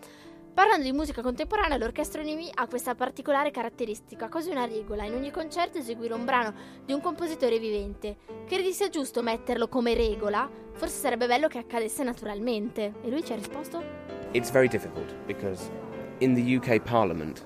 Parlando 0.55 0.85
di 0.85 0.93
musica 0.93 1.21
contemporanea, 1.21 1.75
l'orchestra 1.77 2.21
Unimi 2.21 2.49
ha 2.51 2.65
questa 2.65 2.95
particolare 2.95 3.51
caratteristica, 3.51 4.29
quasi 4.29 4.49
una 4.49 4.63
regola, 4.63 5.03
in 5.03 5.13
ogni 5.13 5.29
concerto 5.29 5.77
eseguire 5.77 6.13
un 6.13 6.23
brano 6.23 6.53
di 6.85 6.93
un 6.93 7.01
compositore 7.01 7.59
vivente. 7.59 8.15
Credi 8.47 8.71
sia 8.71 8.87
giusto 8.87 9.21
metterlo 9.21 9.67
come 9.67 9.93
regola? 9.95 10.49
Forse 10.71 10.97
sarebbe 10.97 11.27
bello 11.27 11.49
che 11.49 11.57
accadesse 11.57 12.03
naturalmente. 12.03 12.93
E 13.03 13.09
lui 13.09 13.21
ci 13.25 13.33
ha 13.33 13.35
risposto? 13.35 13.83
It's 14.31 14.49
very 14.49 14.69
difficult 14.69 15.13
because 15.25 15.69
in 16.19 16.33
the 16.33 16.55
UK 16.55 16.79
Parliament 16.79 17.45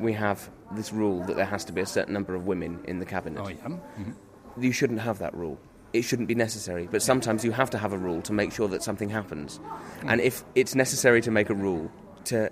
we 0.00 0.12
have 0.12 0.50
this 0.74 0.90
rule 0.90 1.24
that 1.26 1.36
there 1.36 1.48
has 1.48 1.64
to 1.64 1.72
be 1.72 1.80
a 1.82 1.86
certain 1.86 2.12
number 2.12 2.34
of 2.34 2.44
women 2.46 2.80
in 2.86 2.98
the 2.98 3.06
cabinet. 3.06 3.40
Oh, 3.40 3.48
yeah. 3.48 3.68
Mhm. 3.68 4.16
You 4.56 4.72
shouldn't 4.72 5.00
have 5.00 5.20
that 5.20 5.32
rule. 5.34 5.56
It 5.92 6.02
shouldn't 6.02 6.28
be 6.28 6.34
necessary, 6.36 6.88
but 6.90 7.02
sometimes 7.02 7.44
you 7.44 7.50
have 7.52 7.70
to 7.70 7.78
have 7.78 7.92
a 7.92 7.98
rule 7.98 8.22
to 8.22 8.32
make 8.32 8.52
sure 8.52 8.68
that 8.68 8.82
something 8.82 9.08
happens. 9.08 9.58
And 10.06 10.20
if 10.20 10.44
it's 10.54 10.74
necessary 10.74 11.20
to 11.22 11.30
make 11.30 11.50
a 11.50 11.54
rule 11.54 11.90
to 12.26 12.50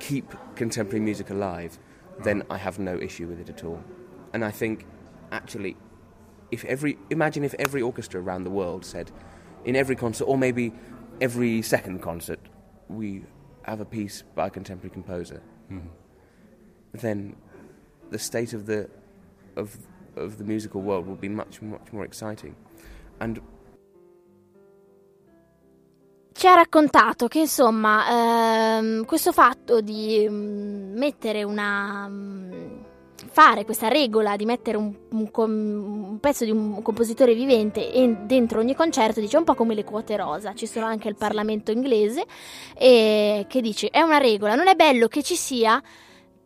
keep 0.00 0.34
contemporary 0.56 1.04
music 1.04 1.30
alive, 1.30 1.78
then 2.24 2.42
I 2.50 2.58
have 2.58 2.78
no 2.78 2.98
issue 2.98 3.26
with 3.28 3.40
it 3.40 3.48
at 3.48 3.64
all. 3.64 3.82
And 4.32 4.44
I 4.44 4.50
think, 4.50 4.86
actually, 5.30 5.76
if 6.50 6.64
every 6.64 6.98
imagine 7.10 7.44
if 7.44 7.54
every 7.58 7.82
orchestra 7.82 8.20
around 8.20 8.44
the 8.44 8.50
world 8.50 8.84
said, 8.84 9.10
in 9.64 9.76
every 9.76 9.96
concert, 9.96 10.24
or 10.24 10.38
maybe 10.38 10.72
every 11.20 11.62
second 11.62 12.00
concert, 12.02 12.40
we 12.88 13.24
have 13.62 13.80
a 13.80 13.84
piece 13.84 14.22
by 14.34 14.46
a 14.46 14.50
contemporary 14.50 14.90
composer, 14.90 15.42
mm-hmm. 15.70 15.88
then 16.92 17.36
the 18.10 18.18
state 18.18 18.52
of 18.52 18.66
the 18.66 18.88
of 19.56 19.76
of 20.18 20.36
the 20.36 20.44
musical 20.44 20.80
world 20.82 21.06
would 21.06 21.20
be 21.20 21.28
much 21.28 21.60
much 21.62 21.92
more 21.92 22.04
exciting. 22.04 22.54
And 23.20 23.40
Ci 26.32 26.46
ha 26.46 26.54
raccontato 26.54 27.26
che 27.26 27.40
insomma 27.40 28.78
ehm, 28.78 29.04
questo 29.06 29.32
fatto 29.32 29.80
di 29.80 30.26
mm, 30.28 30.96
mettere 30.96 31.42
una. 31.42 32.06
mm, 32.08 32.78
fare 33.30 33.64
questa 33.64 33.88
regola 33.88 34.36
di 34.36 34.44
mettere 34.44 34.76
un, 34.76 34.92
un 35.10 35.30
un 35.34 36.18
pezzo 36.20 36.44
di 36.44 36.50
un 36.50 36.82
compositore 36.82 37.34
vivente 37.34 37.80
in- 37.80 38.26
dentro 38.26 38.60
ogni 38.60 38.74
concerto 38.74 39.20
dice 39.20 39.36
un 39.36 39.44
po' 39.44 39.54
come 39.54 39.74
le 39.74 39.84
quote 39.84 40.16
rosa. 40.16 40.54
Ci 40.54 40.66
sono 40.66 40.86
anche 40.86 41.08
il 41.08 41.16
Parlamento 41.16 41.70
inglese 41.70 42.24
e 42.76 43.44
che 43.48 43.60
dice 43.60 43.88
è 43.90 44.00
una 44.00 44.18
regola, 44.18 44.54
non 44.54 44.68
è 44.68 44.74
bello 44.74 45.08
che 45.08 45.22
ci 45.22 45.36
sia. 45.36 45.80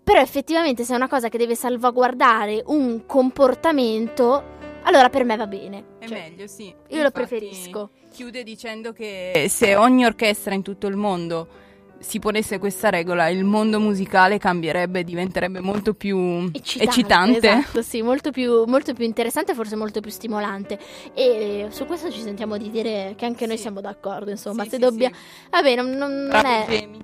Però 0.04 0.20
effettivamente 0.20 0.82
se 0.84 0.92
è 0.92 0.96
una 0.96 1.08
cosa 1.08 1.28
che 1.28 1.38
deve 1.38 1.54
salvaguardare 1.54 2.62
un 2.66 3.06
comportamento, 3.06 4.42
allora 4.82 5.08
per 5.10 5.24
me 5.24 5.36
va 5.36 5.46
bene. 5.46 5.84
È 5.98 6.06
Cioè, 6.06 6.18
meglio, 6.30 6.46
sì. 6.46 6.64
Io 6.64 6.74
lo 6.88 6.96
Infatti, 7.06 7.12
preferisco. 7.12 7.90
Chiude 8.10 8.42
dicendo 8.42 8.92
che 8.92 9.46
se 9.48 9.76
ogni 9.76 10.04
orchestra 10.04 10.54
in 10.54 10.62
tutto 10.62 10.86
il 10.86 10.96
mondo 10.96 11.60
si 12.00 12.18
ponesse 12.18 12.58
questa 12.58 12.90
regola, 12.90 13.28
il 13.28 13.44
mondo 13.44 13.78
musicale 13.78 14.36
cambierebbe 14.38 15.04
diventerebbe 15.04 15.60
molto 15.60 15.94
più 15.94 16.50
eccitante. 16.52 17.48
Esatto, 17.48 17.80
sì, 17.80 18.02
molto 18.02 18.32
più, 18.32 18.64
molto 18.66 18.92
più 18.92 19.04
interessante, 19.04 19.54
forse 19.54 19.76
molto 19.76 20.00
più 20.00 20.10
stimolante. 20.10 20.80
E 21.14 21.68
su 21.70 21.86
questo 21.86 22.10
ci 22.10 22.20
sentiamo 22.20 22.56
di 22.58 22.70
dire 22.70 23.14
che 23.16 23.24
anche 23.24 23.46
noi 23.46 23.54
Sì. 23.56 23.62
siamo 23.62 23.80
d'accordo, 23.80 24.30
insomma, 24.30 24.64
Sì, 24.64 24.70
se 24.70 24.76
sì, 24.76 24.82
dobbiamo... 24.82 25.14
sì. 25.14 25.20
Vabbè, 25.50 25.76
non, 25.76 25.90
non- 25.90 26.10
non 26.22 26.28
Bravo, 26.28 26.48
è... 26.48 26.66
Jamie. 26.80 27.00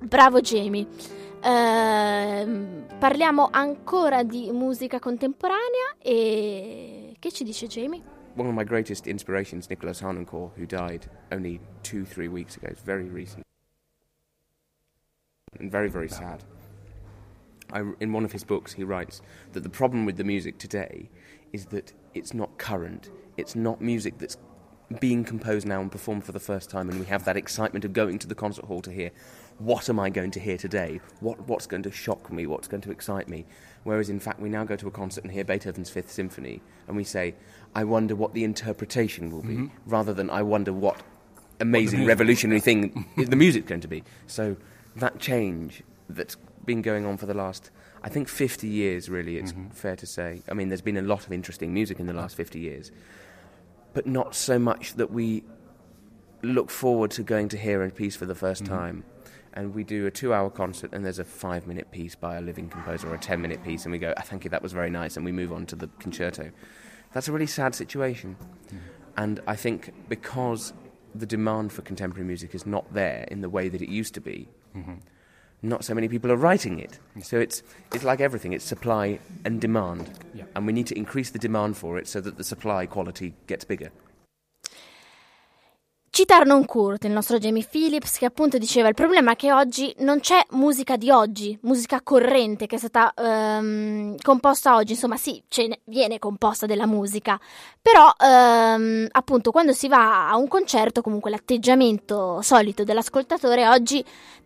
Bravo 0.00 0.40
Jamie. 0.40 0.86
Ehm, 1.46 2.86
parliamo 2.98 3.48
ancora 3.52 4.24
di 4.24 4.50
musica 4.50 4.98
contemporanea 4.98 5.94
e... 5.98 7.14
Che 7.20 7.30
ci 7.30 7.44
dice 7.44 7.68
Jamie? 7.68 8.02
one 8.36 8.48
of 8.48 8.54
my 8.54 8.64
greatest 8.64 9.06
inspirations, 9.06 9.70
Nicholas 9.70 10.00
Harnoncourt, 10.00 10.52
who 10.56 10.66
died 10.66 11.06
only 11.32 11.58
two, 11.82 12.04
three 12.04 12.28
weeks 12.28 12.56
ago. 12.56 12.68
It's 12.70 12.82
very 12.82 13.04
recent 13.04 13.42
and 15.58 15.70
very, 15.70 15.88
very 15.88 16.08
sad. 16.08 16.44
I, 17.72 17.82
in 18.00 18.12
one 18.12 18.24
of 18.24 18.32
his 18.32 18.44
books, 18.44 18.74
he 18.74 18.84
writes 18.84 19.22
that 19.52 19.62
the 19.62 19.70
problem 19.70 20.04
with 20.04 20.16
the 20.16 20.24
music 20.24 20.58
today 20.58 21.08
is 21.52 21.66
that 21.66 21.92
it's 22.12 22.34
not 22.34 22.58
current. 22.58 23.10
It's 23.36 23.56
not 23.56 23.80
music 23.80 24.18
that's 24.18 24.36
being 25.00 25.24
composed 25.24 25.66
now 25.66 25.80
and 25.80 25.90
performed 25.90 26.24
for 26.24 26.32
the 26.32 26.40
first 26.40 26.70
time, 26.70 26.88
and 26.90 27.00
we 27.00 27.06
have 27.06 27.24
that 27.24 27.36
excitement 27.36 27.84
of 27.84 27.92
going 27.92 28.18
to 28.18 28.26
the 28.26 28.34
concert 28.34 28.66
hall 28.66 28.82
to 28.82 28.92
hear 28.92 29.10
what 29.58 29.88
am 29.88 29.98
I 29.98 30.10
going 30.10 30.30
to 30.32 30.40
hear 30.40 30.56
today? 30.56 31.00
What, 31.20 31.40
what's 31.48 31.66
going 31.66 31.82
to 31.84 31.90
shock 31.90 32.30
me? 32.30 32.46
What's 32.46 32.68
going 32.68 32.82
to 32.82 32.90
excite 32.90 33.28
me? 33.28 33.46
Whereas, 33.84 34.10
in 34.10 34.20
fact, 34.20 34.40
we 34.40 34.48
now 34.48 34.64
go 34.64 34.76
to 34.76 34.86
a 34.86 34.90
concert 34.90 35.24
and 35.24 35.32
hear 35.32 35.44
Beethoven's 35.44 35.88
Fifth 35.88 36.10
Symphony, 36.10 36.60
and 36.86 36.96
we 36.96 37.04
say, 37.04 37.34
I 37.74 37.84
wonder 37.84 38.14
what 38.14 38.34
the 38.34 38.44
interpretation 38.44 39.30
will 39.30 39.42
be, 39.42 39.54
mm-hmm. 39.54 39.90
rather 39.90 40.12
than 40.12 40.28
I 40.28 40.42
wonder 40.42 40.72
what 40.72 41.02
amazing, 41.60 42.00
music- 42.00 42.08
revolutionary 42.08 42.60
thing 42.60 43.06
the 43.16 43.36
music's 43.36 43.68
going 43.68 43.80
to 43.80 43.88
be. 43.88 44.02
So, 44.26 44.56
that 44.96 45.18
change 45.18 45.82
that's 46.08 46.36
been 46.64 46.82
going 46.82 47.06
on 47.06 47.16
for 47.16 47.26
the 47.26 47.34
last, 47.34 47.70
I 48.02 48.08
think, 48.08 48.28
50 48.28 48.66
years, 48.66 49.08
really, 49.08 49.38
it's 49.38 49.52
mm-hmm. 49.52 49.70
fair 49.70 49.96
to 49.96 50.06
say. 50.06 50.42
I 50.50 50.54
mean, 50.54 50.68
there's 50.68 50.82
been 50.82 50.96
a 50.96 51.02
lot 51.02 51.26
of 51.26 51.32
interesting 51.32 51.72
music 51.72 51.98
in 52.00 52.06
the 52.06 52.12
last 52.12 52.36
50 52.36 52.58
years, 52.58 52.90
but 53.94 54.06
not 54.06 54.34
so 54.34 54.58
much 54.58 54.94
that 54.94 55.10
we 55.10 55.44
look 56.42 56.70
forward 56.70 57.10
to 57.12 57.22
going 57.22 57.48
to 57.48 57.56
hear 57.56 57.82
a 57.82 57.90
piece 57.90 58.16
for 58.16 58.26
the 58.26 58.34
1st 58.34 58.62
mm-hmm. 58.62 58.74
time. 58.74 59.04
And 59.56 59.74
we 59.74 59.84
do 59.84 60.06
a 60.06 60.10
two 60.10 60.32
hour 60.34 60.50
concert, 60.50 60.92
and 60.92 61.04
there's 61.04 61.18
a 61.18 61.24
five 61.24 61.66
minute 61.66 61.90
piece 61.90 62.14
by 62.14 62.36
a 62.36 62.40
living 62.42 62.68
composer, 62.68 63.08
or 63.10 63.14
a 63.14 63.18
10 63.18 63.40
minute 63.40 63.64
piece, 63.64 63.84
and 63.84 63.92
we 63.92 63.98
go, 63.98 64.12
oh, 64.16 64.20
Thank 64.20 64.44
you, 64.44 64.50
that 64.50 64.62
was 64.62 64.72
very 64.72 64.90
nice, 64.90 65.16
and 65.16 65.24
we 65.24 65.32
move 65.32 65.52
on 65.52 65.66
to 65.66 65.76
the 65.76 65.88
concerto. 65.98 66.52
That's 67.12 67.26
a 67.26 67.32
really 67.32 67.46
sad 67.46 67.74
situation. 67.74 68.36
Hmm. 68.70 68.76
And 69.16 69.40
I 69.46 69.56
think 69.56 69.92
because 70.10 70.74
the 71.14 71.26
demand 71.26 71.72
for 71.72 71.80
contemporary 71.82 72.26
music 72.26 72.54
is 72.54 72.66
not 72.66 72.92
there 72.92 73.26
in 73.30 73.40
the 73.40 73.48
way 73.48 73.70
that 73.70 73.80
it 73.80 73.88
used 73.88 74.12
to 74.14 74.20
be, 74.20 74.48
mm-hmm. 74.76 74.96
not 75.62 75.84
so 75.84 75.94
many 75.94 76.08
people 76.08 76.30
are 76.30 76.36
writing 76.36 76.78
it. 76.78 76.98
So 77.22 77.38
it's 77.38 77.62
it's 77.94 78.04
like 78.04 78.20
everything. 78.20 78.52
It's 78.52 78.64
supply 78.64 79.18
and 79.46 79.58
demand, 79.58 80.10
Yeah. 80.34 80.44
and 80.54 80.66
we 80.66 80.74
need 80.74 80.86
to 80.88 80.98
increase 80.98 81.30
the 81.30 81.38
demand 81.38 81.78
for 81.78 81.96
it 81.96 82.06
so 82.08 82.20
that 82.20 82.36
the 82.36 82.44
supply 82.44 82.84
quality 82.84 83.34
gets 83.46 83.64
bigger. 83.64 83.90
Cita 86.16 86.36
Arnon 86.36 86.64
Kurt, 86.64 87.04
il 87.04 87.10
nostro 87.10 87.36
Jamie 87.36 87.62
Phillips, 87.62 88.16
che 88.16 88.24
appunto 88.24 88.56
diceva 88.56 88.88
il 88.88 88.94
problema 88.94 89.32
è 89.32 89.36
che 89.36 89.52
oggi 89.52 89.94
non 89.98 90.20
c'è 90.20 90.40
musica 90.52 90.96
di 90.96 91.10
oggi, 91.10 91.58
musica 91.64 92.00
corrente 92.00 92.66
che 92.66 92.76
è 92.76 92.78
stata 92.78 93.12
ehm, 93.12 94.16
composta 94.22 94.76
oggi, 94.76 94.92
insomma 94.92 95.18
sì, 95.18 95.42
ne 95.68 95.80
viene 95.84 96.18
composta 96.18 96.64
della 96.64 96.86
musica, 96.86 97.38
però 97.82 98.10
ehm, 98.18 99.08
appunto 99.10 99.50
quando 99.50 99.74
si 99.74 99.88
va 99.88 100.30
a 100.30 100.38
un 100.38 100.48
concerto 100.48 101.02
comunque 101.02 101.28
l'atteggiamento 101.28 102.40
solito 102.40 102.82
dell'ascoltatore 102.82 103.68
oggi 103.68 104.02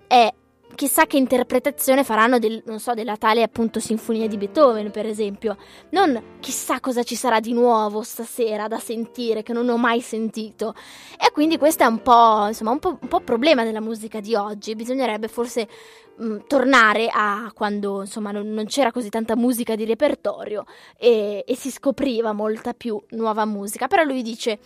è 0.09 0.29
chissà 0.75 1.07
che 1.07 1.17
interpretazione 1.17 2.05
faranno 2.05 2.39
del, 2.39 2.63
so, 2.77 2.95
della 2.95 3.17
tale 3.17 3.43
appunto 3.43 3.81
sinfonia 3.81 4.27
di 4.27 4.37
Beethoven, 4.37 4.91
per 4.91 5.07
esempio. 5.07 5.57
Non 5.91 6.39
chissà 6.41 6.81
cosa 6.81 7.03
ci 7.03 7.15
sarà 7.15 7.41
di 7.41 7.53
nuovo 7.53 8.03
stasera 8.03 8.69
da 8.69 8.79
sentire 8.79 9.43
che 9.43 9.53
non 9.53 9.69
ho 9.69 9.77
mai 9.77 10.01
sentito. 10.01 10.75
E 11.19 11.31
quindi 11.33 11.59
questo 11.59 11.85
è 11.85 11.87
un 11.87 12.03
po', 12.03 12.47
insomma, 12.49 12.71
un 12.71 12.79
po', 12.79 12.99
un 13.01 13.09
po' 13.09 13.21
problema 13.21 13.65
della 13.65 13.81
musica 13.81 14.21
di 14.21 14.35
oggi. 14.35 14.75
Bisognerebbe 14.75 15.29
forse 15.29 15.69
mh, 16.17 16.39
tornare 16.47 17.09
a 17.13 17.51
quando 17.55 18.01
insomma 18.01 18.31
non, 18.31 18.49
non 18.49 18.67
c'era 18.67 18.91
così 18.93 19.09
tanta 19.09 19.37
musica 19.37 19.75
di 19.75 19.85
repertorio 19.85 20.65
e, 20.97 21.45
e 21.47 21.57
si 21.57 21.71
scopriva 21.71 22.33
molta 22.33 22.73
più 22.75 23.01
nuova 23.11 23.45
musica. 23.45 23.87
Però 23.87 24.03
lui 24.03 24.23
dice. 24.23 24.59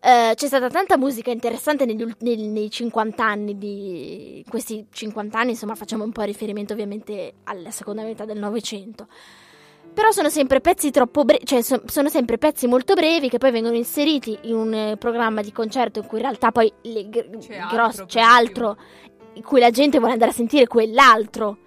Eh, 0.00 0.32
c'è 0.34 0.46
stata 0.46 0.68
tanta 0.68 0.96
musica 0.96 1.30
interessante 1.30 1.84
negli 1.84 2.02
ult- 2.02 2.20
nei, 2.22 2.36
nei 2.48 2.70
50 2.70 3.24
anni 3.24 3.58
di 3.58 4.44
questi 4.48 4.86
50 4.90 5.38
anni, 5.38 5.50
insomma, 5.50 5.74
facciamo 5.74 6.04
un 6.04 6.12
po' 6.12 6.22
riferimento 6.22 6.72
ovviamente 6.74 7.34
alla 7.44 7.70
seconda 7.70 8.02
metà 8.02 8.24
del 8.24 8.38
Novecento. 8.38 9.08
Però 9.92 10.10
sono 10.12 10.28
sempre 10.28 10.60
pezzi 10.60 10.90
troppo 10.90 11.24
brevi, 11.24 11.44
cioè 11.46 11.62
so- 11.62 11.82
sono 11.86 12.08
sempre 12.10 12.36
pezzi 12.38 12.66
molto 12.66 12.94
brevi 12.94 13.28
che 13.30 13.38
poi 13.38 13.50
vengono 13.50 13.74
inseriti 13.74 14.38
in 14.42 14.54
un 14.54 14.74
eh, 14.74 14.96
programma 14.98 15.40
di 15.40 15.52
concerto 15.52 16.00
in 16.00 16.06
cui 16.06 16.18
in 16.18 16.24
realtà 16.24 16.52
poi 16.52 16.70
le 16.82 17.08
gr- 17.08 17.38
C'è 17.38 17.56
gross- 17.68 18.00
altro, 18.00 18.04
c'è 18.06 18.20
altro 18.20 18.76
in 19.32 19.42
cui 19.42 19.58
la 19.58 19.70
gente 19.70 19.98
vuole 19.98 20.12
andare 20.12 20.30
a 20.30 20.34
sentire 20.34 20.66
quell'altro. 20.66 21.58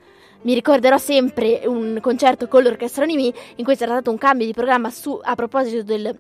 Mi 0.44 0.54
ricorderò 0.54 0.98
sempre 0.98 1.64
un 1.66 1.98
concerto 2.02 2.48
con 2.48 2.64
l'orchestra 2.64 3.04
Nimi 3.06 3.34
in 3.56 3.66
cui 3.66 3.76
c'era 3.76 3.92
stato 3.94 4.12
un 4.12 4.18
cambio 4.18 4.46
di 4.46 4.54
programma 4.54 4.90
su, 4.92 5.20
a 5.22 5.36
proposito 5.36 5.84
del 5.84 6.18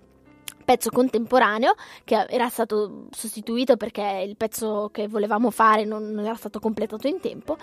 pezzo 0.69 0.91
contemporaneo 0.91 1.73
che 2.03 2.27
era 2.29 2.47
stato 2.47 3.07
sostituito 3.09 3.75
perché 3.75 4.23
il 4.23 4.37
pezzo 4.37 4.91
che 4.93 5.07
volevamo 5.07 5.49
fare 5.49 5.83
non, 5.83 6.11
non 6.11 6.25
era 6.25 6.35
stato 6.35 6.59
completato 6.59 7.07
in 7.07 7.19
tempo 7.19 7.57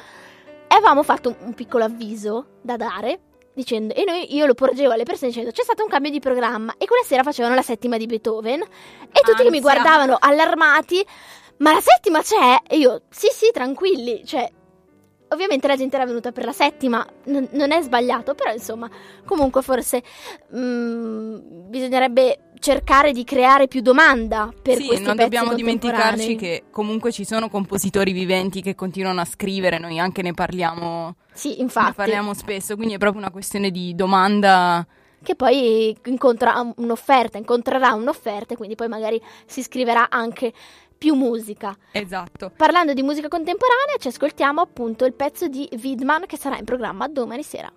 e 0.66 0.74
avevamo 0.74 1.04
fatto 1.04 1.28
un, 1.28 1.36
un 1.38 1.54
piccolo 1.54 1.84
avviso 1.84 2.56
da 2.62 2.74
dare 2.76 3.20
dicendo 3.54 3.94
e 3.94 4.02
noi, 4.04 4.34
io 4.34 4.44
lo 4.46 4.54
porgevo 4.54 4.92
alle 4.92 5.04
persone 5.04 5.30
dicendo 5.30 5.52
c'è 5.52 5.62
stato 5.62 5.84
un 5.84 5.88
cambio 5.88 6.10
di 6.10 6.18
programma 6.18 6.74
e 6.78 6.86
quella 6.86 7.04
sera 7.04 7.22
facevano 7.22 7.54
la 7.54 7.62
settima 7.62 7.96
di 7.96 8.06
Beethoven 8.06 8.60
e 8.60 9.20
tutti 9.20 9.44
che 9.44 9.50
mi 9.50 9.60
guardavano 9.60 10.16
allarmati 10.18 11.06
ma 11.58 11.74
la 11.74 11.80
settima 11.80 12.22
c'è? 12.22 12.58
E 12.66 12.76
io 12.76 13.02
sì 13.08 13.28
sì 13.30 13.50
tranquilli 13.52 14.24
cioè 14.24 14.50
Ovviamente 15.30 15.66
la 15.66 15.76
gente 15.76 15.96
era 15.96 16.06
venuta 16.06 16.30
per 16.32 16.44
la 16.44 16.52
settima, 16.52 17.04
n- 17.24 17.48
non 17.52 17.72
è 17.72 17.80
sbagliato, 17.82 18.34
però 18.34 18.52
insomma, 18.52 18.88
comunque 19.24 19.60
forse 19.62 20.02
mm, 20.54 21.36
bisognerebbe 21.68 22.38
cercare 22.58 23.12
di 23.12 23.24
creare 23.24 23.68
più 23.68 23.80
domanda 23.82 24.50
per 24.62 24.76
sì, 24.76 24.86
questi 24.86 25.04
non 25.04 25.16
dobbiamo 25.16 25.52
dimenticarci 25.54 26.36
che 26.36 26.64
comunque 26.70 27.12
ci 27.12 27.24
sono 27.24 27.48
compositori 27.48 28.12
viventi 28.12 28.62
che 28.62 28.74
continuano 28.74 29.20
a 29.20 29.24
scrivere, 29.24 29.78
noi 29.78 29.98
anche 29.98 30.22
ne 30.22 30.32
parliamo, 30.32 31.16
Sì, 31.32 31.50
ne 31.56 31.62
infatti, 31.62 31.94
parliamo 31.94 32.32
spesso, 32.32 32.76
quindi 32.76 32.94
è 32.94 32.98
proprio 32.98 33.20
una 33.20 33.30
questione 33.30 33.70
di 33.70 33.94
domanda. 33.94 34.86
che 35.22 35.34
poi 35.34 35.96
incontra 36.04 36.72
un'offerta, 36.76 37.36
incontrerà 37.36 37.92
un'offerta 37.94 38.54
e 38.54 38.56
quindi 38.56 38.74
poi 38.76 38.86
magari 38.88 39.20
si 39.44 39.62
scriverà 39.62 40.08
anche 40.08 40.52
più 40.96 41.14
musica. 41.14 41.76
Esatto. 41.92 42.52
Parlando 42.56 42.92
di 42.92 43.02
musica 43.02 43.28
contemporanea, 43.28 43.96
ci 43.98 44.08
ascoltiamo 44.08 44.60
appunto 44.60 45.04
il 45.04 45.12
pezzo 45.12 45.48
di 45.48 45.68
Widman 45.82 46.26
che 46.26 46.36
sarà 46.36 46.58
in 46.58 46.64
programma 46.64 47.08
domani 47.08 47.42
sera. 47.42 47.72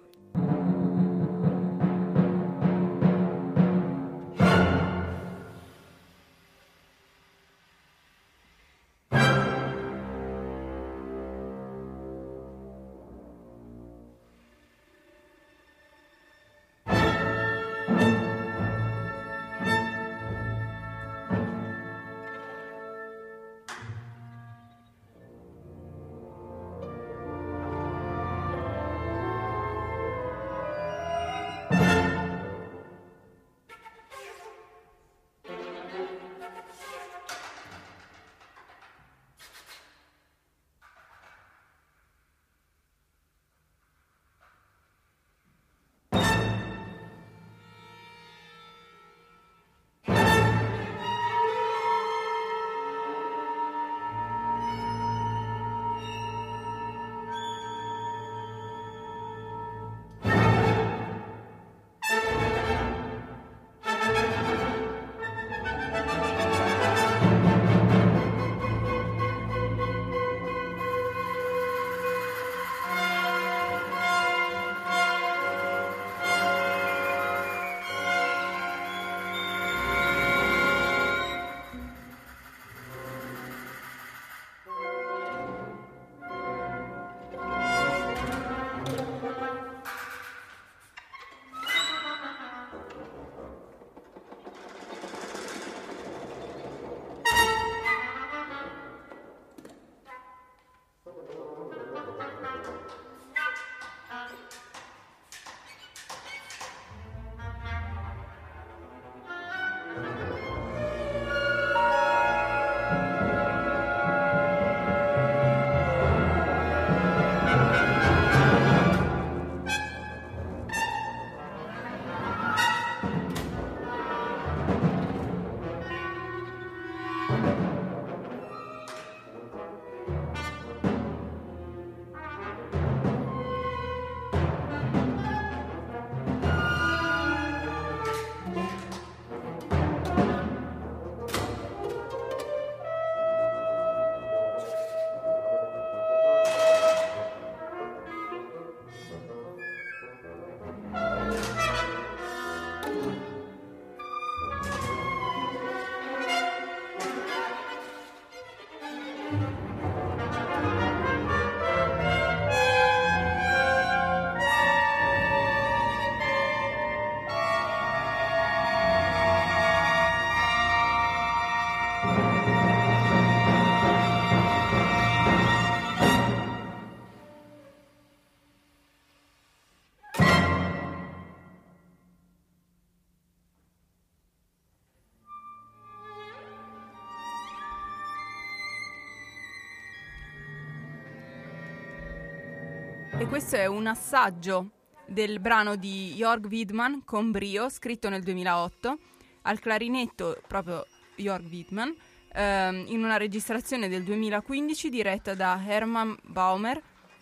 Questo 193.40 193.56
è 193.56 193.68
un 193.68 193.88
assaggio 193.88 194.72
del 195.06 195.40
brano 195.40 195.78
di 195.78 196.12
Jörg 196.14 196.46
Widman 196.48 197.06
con 197.06 197.32
Brio, 197.32 197.70
scritto 197.70 198.10
nel 198.10 198.22
2008, 198.22 198.98
al 199.44 199.60
clarinetto 199.60 200.42
proprio 200.46 200.86
Jörg 201.16 201.46
Widman, 201.50 201.96
ehm, 202.34 202.84
in 202.88 203.02
una 203.02 203.16
registrazione 203.16 203.88
del 203.88 204.04
2015 204.04 204.90
diretta 204.90 205.36
da 205.36 205.58
Hermann 205.66 206.16
Baumer 206.22 206.82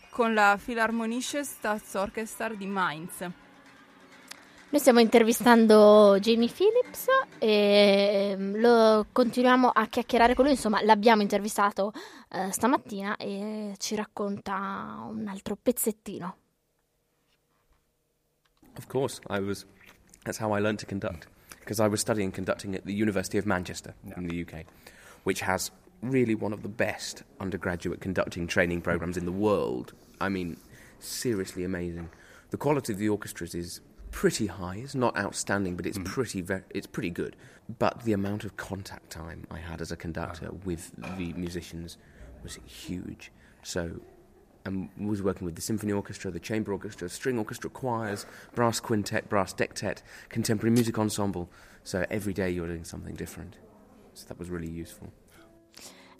con 0.10 0.34
la 0.34 0.60
Philharmonische 0.60 1.43
Staatsorchester 1.43 2.58
di 2.58 2.65
Mainz. 2.65 3.30
Noi 4.69 4.82
stiamo 4.82 4.99
intervistando 4.99 6.17
Jamie 6.19 6.49
Phillips 6.49 7.08
e 7.39 8.32
ehm, 8.32 8.60
lo 8.60 9.06
continuiamo 9.13 9.69
a 9.69 9.88
chiacchierare 9.88 10.34
con 10.34 10.43
lui, 10.43 10.56
insomma 10.56 10.84
l'abbiamo 10.84 11.21
intervistato 11.21 11.93
eh, 12.30 12.51
stamattina 12.51 13.15
e 13.15 13.75
ci 13.77 13.95
racconta 13.95 15.06
un 15.10 15.25
altro 15.30 15.56
pezzettino. 15.56 16.38
Of 18.75 18.88
course, 18.88 19.21
I 19.30 19.39
was. 19.39 19.65
That's 20.23 20.41
how 20.41 20.53
I 20.53 20.60
learned 20.60 20.80
to 20.80 20.86
conduct 20.86 21.30
because 21.60 21.82
I 21.82 21.88
was 21.88 22.01
studying 22.01 22.34
conducting 22.34 22.75
at 22.75 22.84
the 22.84 22.93
University 22.93 23.38
of 23.38 23.45
Manchester 23.45 23.95
in 24.17 24.27
the 24.27 24.41
UK, 24.41 24.65
which 25.23 25.43
has 25.43 25.71
really 26.01 26.36
one 26.36 26.53
of 26.53 26.62
the 26.62 26.69
best 26.69 27.23
undergraduate 27.39 28.01
conducting 28.01 28.47
training 28.47 28.82
programs 28.82 29.15
in 29.15 29.23
the 29.23 29.32
world. 29.32 29.93
I 30.19 30.27
mean, 30.27 30.58
seriously 30.99 31.63
amazing. 31.63 32.10
The 32.49 32.58
quality 32.58 32.91
of 32.91 32.99
the 32.99 33.08
orchestras 33.08 33.56
is 33.56 33.80
pretty 34.17 34.47
high. 34.47 34.77
It's 34.77 34.95
not 34.95 35.15
outstanding, 35.15 35.75
but 35.75 35.86
it's 35.86 35.97
hmm. 35.97 36.03
pretty 36.03 36.41
ve- 36.41 36.67
it's 36.71 36.88
pretty 36.88 37.12
good. 37.12 37.36
But 37.77 38.03
the 38.03 38.13
amount 38.13 38.45
of 38.45 38.58
contact 38.58 39.12
time 39.12 39.45
I 39.51 39.60
had 39.60 39.80
as 39.80 39.91
a 39.91 39.95
conductor 39.95 40.49
ah. 40.51 40.56
with 40.65 40.91
the 41.17 41.34
musicians 41.34 41.97
was 42.41 42.58
huge. 42.65 43.32
So 43.62 44.01
and 44.65 44.89
was 44.97 45.21
working 45.21 45.45
with 45.45 45.53
the 45.53 45.62
symphony 45.62 45.93
orchestra, 45.93 46.32
the 46.32 46.39
chamber 46.39 46.73
orchestra, 46.73 47.08
string 47.10 47.38
orchestra, 47.38 47.69
choirs, 47.69 48.25
brass 48.56 48.80
quintet, 48.80 49.30
brass 49.30 49.53
dectet, 49.53 50.01
contemporary 50.30 50.73
music 50.73 50.97
ensemble. 50.97 51.47
So 51.84 52.03
every 52.10 52.34
day 52.34 52.49
you're 52.49 52.67
doing 52.67 52.86
something 52.86 53.13
different. 53.13 53.58
So 54.15 54.25
that 54.30 54.39
was 54.39 54.49
really 54.49 54.67
useful. 54.67 55.13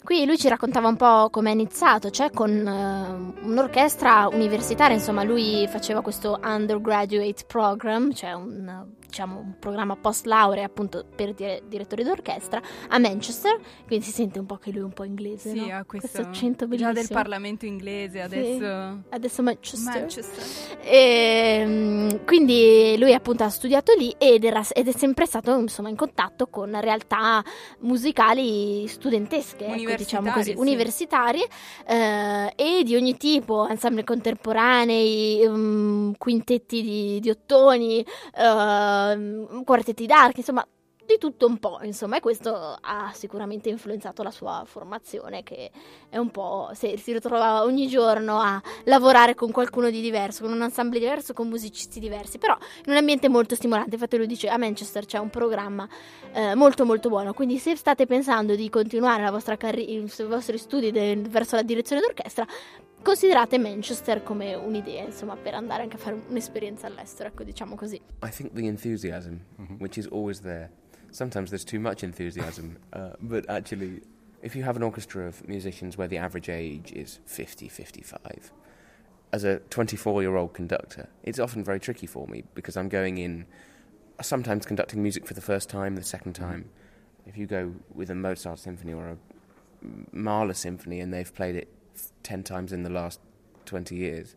Qui 0.02 0.24
lui 0.24 0.38
ci 0.38 0.48
raccontava 0.48 0.88
un 0.88 0.96
po' 0.96 1.28
come 1.30 1.50
è 1.50 1.52
iniziato, 1.52 2.10
cioè 2.10 2.30
con 2.30 2.50
uh, 2.50 3.46
un'orchestra 3.46 4.28
universitaria, 4.32 4.96
insomma 4.96 5.22
lui 5.22 5.66
faceva 5.68 6.00
questo 6.00 6.40
undergraduate 6.42 7.44
program, 7.46 8.12
cioè 8.12 8.32
un, 8.32 8.86
diciamo, 9.18 9.38
un 9.40 9.54
programma 9.58 9.96
post 9.96 10.26
laurea 10.26 10.64
appunto 10.64 11.04
per 11.12 11.34
dire, 11.34 11.62
direttori 11.66 12.04
d'orchestra 12.04 12.62
a 12.88 12.98
Manchester, 12.98 13.58
quindi 13.84 14.04
si 14.04 14.12
sente 14.12 14.38
un 14.38 14.46
po' 14.46 14.58
che 14.58 14.70
lui 14.70 14.80
è 14.80 14.84
un 14.84 14.92
po' 14.92 15.02
inglese, 15.02 15.50
Sì, 15.50 15.66
no? 15.66 15.74
ha 15.76 15.84
questo, 15.84 16.08
questo 16.08 16.20
accento 16.20 16.66
bellissimo. 16.68 16.92
già 16.92 17.00
del 17.00 17.08
Parlamento 17.10 17.66
inglese, 17.66 18.20
adesso 18.20 18.98
Adesso 19.08 19.42
Manchester. 19.42 19.92
Manchester. 20.00 20.76
E, 20.82 21.64
mm, 21.66 22.08
quindi 22.26 22.94
lui 22.96 23.12
appunto 23.12 23.42
ha 23.42 23.48
studiato 23.48 23.92
lì 23.94 24.14
ed, 24.18 24.44
era- 24.44 24.62
ed 24.72 24.86
è 24.86 24.92
sempre 24.92 25.26
stato 25.26 25.58
insomma 25.58 25.88
in 25.88 25.96
contatto 25.96 26.46
con 26.46 26.78
realtà 26.80 27.42
musicali 27.80 28.86
studentesche, 28.86 29.66
ecco, 29.66 29.94
diciamo 29.96 30.30
così, 30.30 30.54
Universitarie, 30.56 31.40
sì. 31.40 31.86
universitarie 31.88 32.52
eh, 32.54 32.78
e 32.78 32.82
di 32.84 32.94
ogni 32.94 33.16
tipo, 33.16 33.66
ensemble 33.66 34.04
contemporanei, 34.04 35.44
mm, 35.48 36.12
quintetti 36.18 36.82
di, 36.82 37.18
di 37.20 37.30
ottoni, 37.30 38.04
ehm, 39.10 39.64
quartetti 39.64 40.06
d'archi, 40.06 40.40
insomma 40.40 40.66
di 41.08 41.18
tutto 41.18 41.46
un 41.46 41.58
po', 41.58 41.78
insomma, 41.82 42.18
e 42.18 42.20
questo 42.20 42.76
ha 42.80 43.10
sicuramente 43.14 43.70
influenzato 43.70 44.22
la 44.22 44.30
sua 44.30 44.62
formazione, 44.66 45.42
che 45.42 45.70
è 46.10 46.18
un 46.18 46.30
po'. 46.30 46.70
Se 46.74 46.98
si 46.98 47.12
ritrovava 47.12 47.62
ogni 47.62 47.88
giorno 47.88 48.38
a 48.40 48.60
lavorare 48.84 49.34
con 49.34 49.50
qualcuno 49.50 49.88
di 49.88 50.02
diverso, 50.02 50.44
con 50.44 50.52
un 50.52 50.62
ensemble 50.62 50.98
diverso, 50.98 51.32
con 51.32 51.48
musicisti 51.48 51.98
diversi, 51.98 52.36
però 52.36 52.56
in 52.84 52.92
un 52.92 52.98
ambiente 52.98 53.28
molto 53.28 53.54
stimolante. 53.54 53.94
Infatti, 53.94 54.18
lui 54.18 54.26
dice: 54.26 54.48
A 54.48 54.58
Manchester 54.58 55.06
c'è 55.06 55.18
un 55.18 55.30
programma 55.30 55.88
eh, 56.32 56.54
molto, 56.54 56.84
molto 56.84 57.08
buono. 57.08 57.32
Quindi, 57.32 57.58
se 57.58 57.74
state 57.74 58.04
pensando 58.06 58.54
di 58.54 58.68
continuare 58.68 59.22
la 59.22 59.30
vostra 59.30 59.56
carri- 59.56 59.90
i 59.90 60.12
vostri 60.26 60.58
studi 60.58 60.90
de- 60.90 61.16
verso 61.16 61.56
la 61.56 61.62
direzione 61.62 62.02
d'orchestra, 62.02 62.46
considerate 63.02 63.56
Manchester 63.58 64.22
come 64.22 64.54
un'idea, 64.54 65.04
insomma, 65.04 65.36
per 65.36 65.54
andare 65.54 65.84
anche 65.84 65.96
a 65.96 65.98
fare 65.98 66.20
un'esperienza 66.28 66.86
all'estero, 66.86 67.30
ecco, 67.30 67.44
diciamo 67.44 67.74
così. 67.76 67.96
I 68.22 68.30
think 68.30 68.52
the 68.52 68.66
enthusiasm, 68.66 69.36
which 69.78 69.96
is 69.96 70.06
always 70.12 70.40
there. 70.40 70.70
Sometimes 71.10 71.50
there's 71.50 71.64
too 71.64 71.80
much 71.80 72.04
enthusiasm, 72.04 72.76
uh, 72.92 73.10
but 73.20 73.48
actually, 73.48 74.02
if 74.42 74.54
you 74.54 74.62
have 74.62 74.76
an 74.76 74.82
orchestra 74.82 75.26
of 75.26 75.46
musicians 75.48 75.96
where 75.96 76.08
the 76.08 76.18
average 76.18 76.48
age 76.48 76.92
is 76.92 77.18
50, 77.26 77.68
55, 77.68 78.52
as 79.32 79.44
a 79.44 79.58
24 79.70 80.22
year 80.22 80.36
old 80.36 80.54
conductor, 80.54 81.08
it's 81.22 81.38
often 81.38 81.64
very 81.64 81.80
tricky 81.80 82.06
for 82.06 82.26
me 82.28 82.44
because 82.54 82.76
I'm 82.76 82.88
going 82.88 83.18
in, 83.18 83.46
sometimes 84.20 84.66
conducting 84.66 85.02
music 85.02 85.26
for 85.26 85.34
the 85.34 85.40
first 85.40 85.68
time, 85.68 85.96
the 85.96 86.02
second 86.02 86.34
time. 86.34 86.70
If 87.26 87.36
you 87.36 87.46
go 87.46 87.74
with 87.94 88.10
a 88.10 88.14
Mozart 88.14 88.58
symphony 88.58 88.94
or 88.94 89.08
a 89.08 89.16
Mahler 90.12 90.54
symphony 90.54 91.00
and 91.00 91.12
they've 91.12 91.32
played 91.34 91.56
it 91.56 91.68
10 92.22 92.42
times 92.42 92.72
in 92.72 92.84
the 92.84 92.90
last 92.90 93.20
20 93.66 93.94
years, 93.96 94.34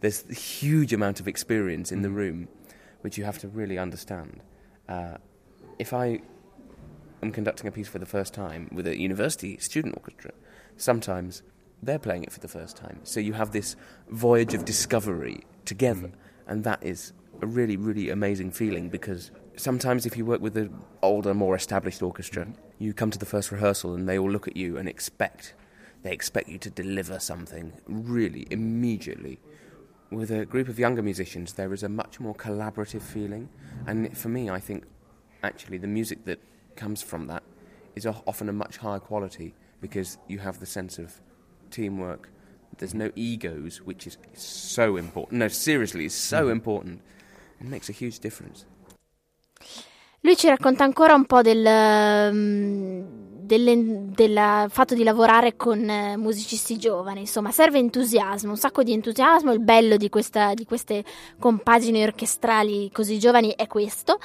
there's 0.00 0.24
a 0.28 0.34
huge 0.34 0.92
amount 0.92 1.20
of 1.20 1.28
experience 1.28 1.90
in 1.90 2.02
the 2.02 2.10
room 2.10 2.48
which 3.00 3.16
you 3.16 3.24
have 3.24 3.38
to 3.38 3.48
really 3.48 3.78
understand. 3.78 4.40
Uh, 4.88 5.16
if 5.78 5.92
I 5.92 6.20
am 7.22 7.32
conducting 7.32 7.66
a 7.66 7.72
piece 7.72 7.88
for 7.88 7.98
the 7.98 8.06
first 8.06 8.34
time 8.34 8.68
with 8.72 8.86
a 8.86 8.98
university 8.98 9.56
student 9.58 9.94
orchestra, 9.96 10.32
sometimes 10.76 11.42
they're 11.82 11.98
playing 11.98 12.24
it 12.24 12.32
for 12.32 12.40
the 12.40 12.48
first 12.48 12.76
time. 12.76 13.00
So 13.02 13.20
you 13.20 13.34
have 13.34 13.52
this 13.52 13.76
voyage 14.08 14.54
of 14.54 14.64
discovery 14.64 15.44
together, 15.64 16.08
mm-hmm. 16.08 16.50
and 16.50 16.64
that 16.64 16.82
is 16.82 17.12
a 17.42 17.46
really, 17.46 17.76
really 17.76 18.10
amazing 18.10 18.50
feeling 18.50 18.88
because 18.88 19.30
sometimes 19.56 20.06
if 20.06 20.16
you 20.16 20.24
work 20.24 20.40
with 20.40 20.56
an 20.56 20.74
older, 21.02 21.34
more 21.34 21.54
established 21.56 22.02
orchestra, 22.02 22.44
mm-hmm. 22.44 22.60
you 22.78 22.92
come 22.92 23.10
to 23.10 23.18
the 23.18 23.26
first 23.26 23.50
rehearsal 23.50 23.94
and 23.94 24.08
they 24.08 24.18
all 24.18 24.30
look 24.30 24.48
at 24.48 24.56
you 24.56 24.76
and 24.76 24.88
expect 24.88 25.54
they 26.02 26.12
expect 26.12 26.50
you 26.50 26.58
to 26.58 26.68
deliver 26.68 27.18
something 27.18 27.72
really 27.86 28.46
immediately 28.50 29.40
with 30.14 30.30
a 30.30 30.44
group 30.44 30.68
of 30.68 30.78
younger 30.78 31.02
musicians, 31.02 31.54
there 31.54 31.72
is 31.72 31.82
a 31.82 31.88
much 31.88 32.20
more 32.20 32.34
collaborative 32.34 33.02
feeling. 33.02 33.48
And 33.86 34.16
for 34.16 34.28
me, 34.28 34.48
I 34.48 34.60
think 34.60 34.84
actually 35.44 35.78
the 35.78 35.86
music 35.86 36.24
that 36.24 36.38
comes 36.76 37.02
from 37.02 37.26
that 37.28 37.42
is 37.94 38.06
often 38.06 38.48
a 38.48 38.52
much 38.52 38.78
higher 38.78 39.00
quality 39.00 39.54
because 39.80 40.18
you 40.28 40.40
have 40.40 40.58
the 40.58 40.66
sense 40.66 41.00
of 41.00 41.20
teamwork. 41.70 42.30
There's 42.78 42.94
no 42.94 43.10
egos, 43.14 43.80
which 43.84 44.06
is 44.06 44.18
so 44.34 44.96
important. 44.96 45.40
No, 45.40 45.48
seriously, 45.48 46.06
it's 46.06 46.16
so 46.16 46.48
important. 46.50 47.00
It 47.60 47.68
makes 47.68 47.88
a 47.88 47.92
huge 47.92 48.18
difference. 48.18 48.66
Lui 50.20 50.36
ci 50.36 50.48
racconta 50.48 50.84
ancora 50.84 51.14
un 51.14 51.26
po' 51.26 51.42
del, 51.42 51.64
ehm, 51.64 53.04
delle- 53.44 54.08
del 54.10 54.66
fatto 54.70 54.94
di 54.94 55.04
lavorare 55.04 55.54
con 55.54 55.88
eh, 55.88 56.16
musicisti 56.16 56.78
giovani, 56.78 57.20
insomma, 57.20 57.52
serve 57.52 57.78
entusiasmo, 57.78 58.50
un 58.50 58.56
sacco 58.56 58.82
di 58.82 58.92
entusiasmo. 58.92 59.52
Il 59.52 59.60
bello 59.60 59.96
di, 59.96 60.08
questa- 60.08 60.54
di 60.54 60.64
queste 60.64 61.04
compagini 61.38 62.02
orchestrali 62.02 62.90
così 62.90 63.18
giovani 63.18 63.52
è 63.54 63.66
questo. 63.66 64.18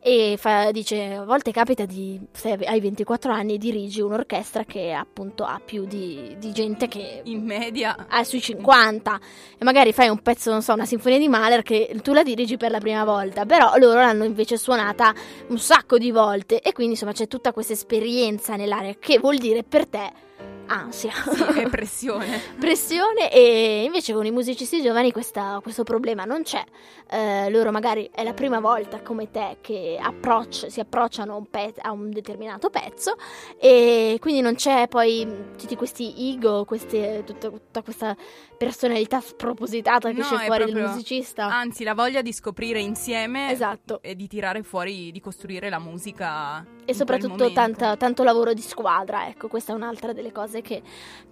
E 0.00 0.36
fa- 0.38 0.70
dice: 0.70 1.14
A 1.14 1.24
volte 1.24 1.50
capita 1.50 1.84
di, 1.84 2.20
se 2.30 2.52
hai 2.52 2.80
24 2.80 3.32
anni, 3.32 3.58
dirigi 3.58 4.00
un'orchestra 4.00 4.64
che 4.64 4.92
appunto 4.92 5.42
ha 5.44 5.60
più 5.64 5.84
di, 5.84 6.36
di 6.38 6.52
gente 6.52 6.86
che 6.86 7.22
In 7.24 7.44
media. 7.44 8.06
ah, 8.08 8.22
sui 8.22 8.40
50 8.40 9.20
e 9.58 9.64
magari 9.64 9.92
fai 9.92 10.08
un 10.08 10.20
pezzo, 10.20 10.50
non 10.52 10.62
so, 10.62 10.74
una 10.74 10.86
sinfonia 10.86 11.18
di 11.18 11.26
Mahler 11.28 11.62
che 11.62 11.98
tu 12.02 12.12
la 12.12 12.22
dirigi 12.22 12.56
per 12.56 12.70
la 12.70 12.78
prima 12.78 13.04
volta, 13.04 13.44
però 13.46 13.72
loro 13.78 13.98
l'hanno 13.98 14.22
invece 14.24 14.56
suonata 14.56 15.12
un 15.48 15.58
sacco 15.58 15.98
di 15.98 16.12
volte. 16.12 16.60
E 16.60 16.72
quindi 16.72 16.92
insomma 16.92 17.12
c'è 17.12 17.26
tutta 17.26 17.52
questa 17.52 17.72
esperienza 17.72 18.54
nell'aria 18.54 18.94
che 19.00 19.18
vuol 19.18 19.38
dire 19.38 19.64
per 19.64 19.88
te 19.88 20.12
ansia. 20.66 21.12
sì, 21.12 21.66
pressione. 21.70 22.40
Pressione 22.58 23.30
e 23.32 23.84
invece 23.84 24.12
con 24.12 24.24
i 24.26 24.30
musicisti 24.30 24.82
giovani 24.82 25.12
questa- 25.12 25.60
questo 25.62 25.82
problema 25.84 26.24
non 26.24 26.42
c'è. 26.42 26.64
Eh, 27.08 27.48
loro 27.50 27.70
magari 27.70 28.10
è 28.12 28.24
la 28.24 28.34
prima 28.34 28.58
volta 28.58 29.00
come 29.00 29.30
te 29.30 29.58
che 29.60 29.96
approach- 30.00 30.66
si 30.70 30.80
approcciano 30.80 31.34
a 31.34 31.36
un, 31.36 31.48
pe- 31.48 31.74
a 31.80 31.92
un 31.92 32.10
determinato 32.10 32.68
pezzo 32.68 33.14
e 33.60 34.16
quindi 34.20 34.40
non 34.40 34.54
c'è 34.56 34.88
poi 34.88 35.26
tutti 35.56 35.76
questi 35.76 36.32
ego, 36.34 36.64
queste- 36.64 37.22
tutta, 37.24 37.48
tutta 37.48 37.82
questa 37.82 38.16
personalità 38.56 39.20
spropositata 39.20 40.10
che 40.10 40.16
No, 40.16 40.22
c'è 40.22 40.44
fuori 40.46 40.64
del 40.64 40.72
proprio- 40.72 40.88
musicista. 40.88 41.46
Anzi, 41.46 41.84
la 41.84 41.94
voglia 41.94 42.22
di 42.22 42.32
scoprire 42.32 42.80
insieme 42.80 43.50
Esatto. 43.52 44.00
e 44.02 44.16
di 44.16 44.26
tirare 44.26 44.62
fuori, 44.62 45.12
di 45.12 45.20
costruire 45.20 45.68
la 45.68 45.78
musica. 45.78 46.64
E 46.84 46.94
soprattutto 46.94 47.52
tanta- 47.52 47.96
tanto 47.96 48.22
lavoro 48.24 48.52
di 48.52 48.62
squadra, 48.62 49.28
ecco, 49.28 49.48
questa 49.48 49.72
è 49.72 49.74
un'altra 49.76 50.12
delle 50.12 50.32
cose 50.32 50.55
che 50.62 50.82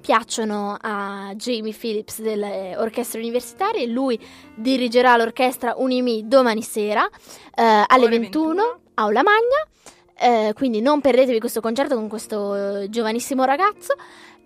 piacciono 0.01 0.77
a 0.81 1.33
Jamie 1.35 1.73
Phillips 1.73 2.21
delle 2.21 2.75
orchestre 2.77 3.21
universitarie. 3.21 3.87
Lui 3.87 4.19
dirigerà 4.55 5.17
l'orchestra 5.17 5.75
Unimi 5.77 6.27
domani 6.27 6.63
sera 6.63 7.07
eh, 7.07 7.85
alle 7.87 8.05
Ore 8.05 8.19
21, 8.19 8.47
21. 8.55 8.81
Aula 8.95 9.23
Magna. 9.23 9.69
Eh, 10.25 10.53
quindi 10.55 10.81
non 10.81 11.01
perdetevi 11.01 11.39
questo 11.39 11.61
concerto 11.61 11.95
con 11.95 12.09
questo 12.09 12.81
eh, 12.83 12.91
giovanissimo 12.91 13.45
ragazzo. 13.45 13.95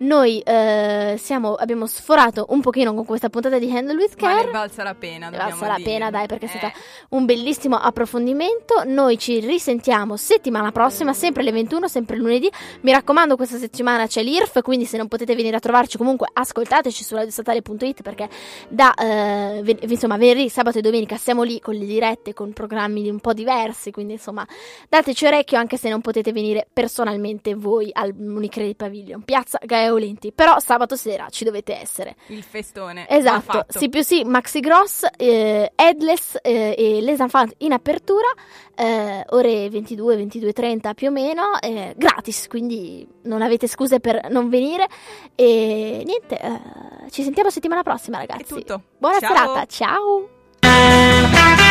Noi 0.01 0.39
eh, 0.39 1.15
siamo, 1.17 1.55
abbiamo 1.55 1.85
sforato 1.85 2.45
un 2.51 2.61
pochino 2.61 2.93
con 2.93 3.03
questa 3.03 3.27
puntata 3.27 3.59
di 3.59 3.69
Handle 3.69 3.95
with 3.97 4.13
Ma 4.21 4.29
Care. 4.29 4.45
ne 4.45 4.51
valsa 4.51 4.81
la 4.83 4.95
pena, 4.95 5.27
Ne 5.27 5.35
valsa 5.35 5.67
la 5.67 5.75
dire. 5.75 5.89
pena, 5.89 6.09
dai, 6.09 6.25
perché 6.25 6.45
è 6.45 6.49
Eh, 6.49 6.57
stato 6.57 6.79
un 7.09 7.25
bellissimo 7.25 7.75
approfondimento. 7.77 8.83
Noi 8.85 9.17
ci 9.17 9.41
risentiamo 9.41 10.15
settimana 10.15 10.71
prossima, 10.71 11.11
sempre 11.11 11.41
alle 11.41 11.51
21, 11.51 11.89
sempre 11.89 12.15
lunedì. 12.15 12.49
Mi 12.81 12.91
raccomando, 12.93 13.35
questa 13.35 13.57
settimana 13.57 14.07
c'è 14.07 14.23
l'IRF, 14.23 14.61
quindi 14.61 14.85
se 14.85 14.95
non 14.95 15.09
potete 15.09 15.35
venire 15.35 15.57
a 15.57 15.59
trovarci, 15.59 15.97
comunque 15.97 16.27
ascoltateci 16.31 17.03
su 17.03 17.15
radiostatale.it 17.15 18.01
perché 18.01 18.29
da 18.69 18.93
eh, 18.93 19.59
ven- 19.63 19.79
insomma, 19.81 20.15
venerdì, 20.15 20.47
sabato 20.47 20.77
e 20.77 20.81
domenica 20.81 21.17
siamo 21.17 21.43
lì 21.43 21.59
con 21.59 21.73
le 21.75 21.83
dirette, 21.85 22.33
con 22.33 22.53
programmi 22.53 23.09
un 23.09 23.19
po' 23.19 23.33
diversi, 23.33 23.91
quindi 23.91 24.13
insomma 24.13 24.47
dateci 24.87 25.25
orecchio 25.25 25.57
anche 25.57 25.68
se 25.77 25.89
non 25.89 26.01
potete 26.01 26.31
venire 26.31 26.67
personalmente 26.71 27.55
voi 27.55 27.89
al 27.91 28.13
Unicredit 28.17 28.75
Pavilion, 28.75 29.23
piazza 29.23 29.59
Gaia 29.63 29.93
Olenti, 29.93 30.31
però 30.31 30.59
sabato 30.59 30.95
sera 30.95 31.27
ci 31.29 31.43
dovete 31.43 31.79
essere. 31.79 32.15
Il 32.27 32.43
festone. 32.43 33.07
Esatto, 33.09 33.65
sì 33.67 33.89
più 33.89 34.01
sì, 34.01 34.23
Maxi 34.23 34.59
Gross, 34.59 35.05
eh, 35.17 35.71
Headless 35.75 36.37
eh, 36.41 36.75
e 36.77 37.01
Les 37.01 37.19
Enfants 37.19 37.53
in 37.59 37.71
apertura, 37.71 38.27
eh, 38.75 39.23
ore 39.29 39.69
22, 39.69 40.25
22.30 40.25 40.93
più 40.93 41.07
o 41.07 41.11
meno, 41.11 41.59
eh, 41.59 41.93
gratis, 41.97 42.47
quindi 42.47 43.07
non 43.23 43.41
avete 43.41 43.67
scuse 43.67 43.99
per 43.99 44.29
non 44.29 44.49
venire 44.49 44.87
e 45.35 46.03
niente, 46.05 46.39
eh, 46.39 47.09
ci 47.09 47.23
sentiamo 47.23 47.49
settimana 47.49 47.83
prossima 47.83 48.17
ragazzi. 48.17 48.43
È 48.43 48.45
tutto. 48.45 48.81
Buona 48.97 49.19
Ciao. 49.19 49.35
serata, 49.35 49.65
ciao! 49.65 51.68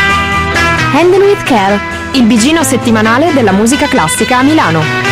Handle 0.93 1.25
with 1.25 1.43
Care, 1.45 1.79
il 2.13 2.25
bigino 2.25 2.63
settimanale 2.63 3.33
della 3.33 3.53
musica 3.53 3.87
classica 3.87 4.39
a 4.39 4.43
Milano. 4.43 5.09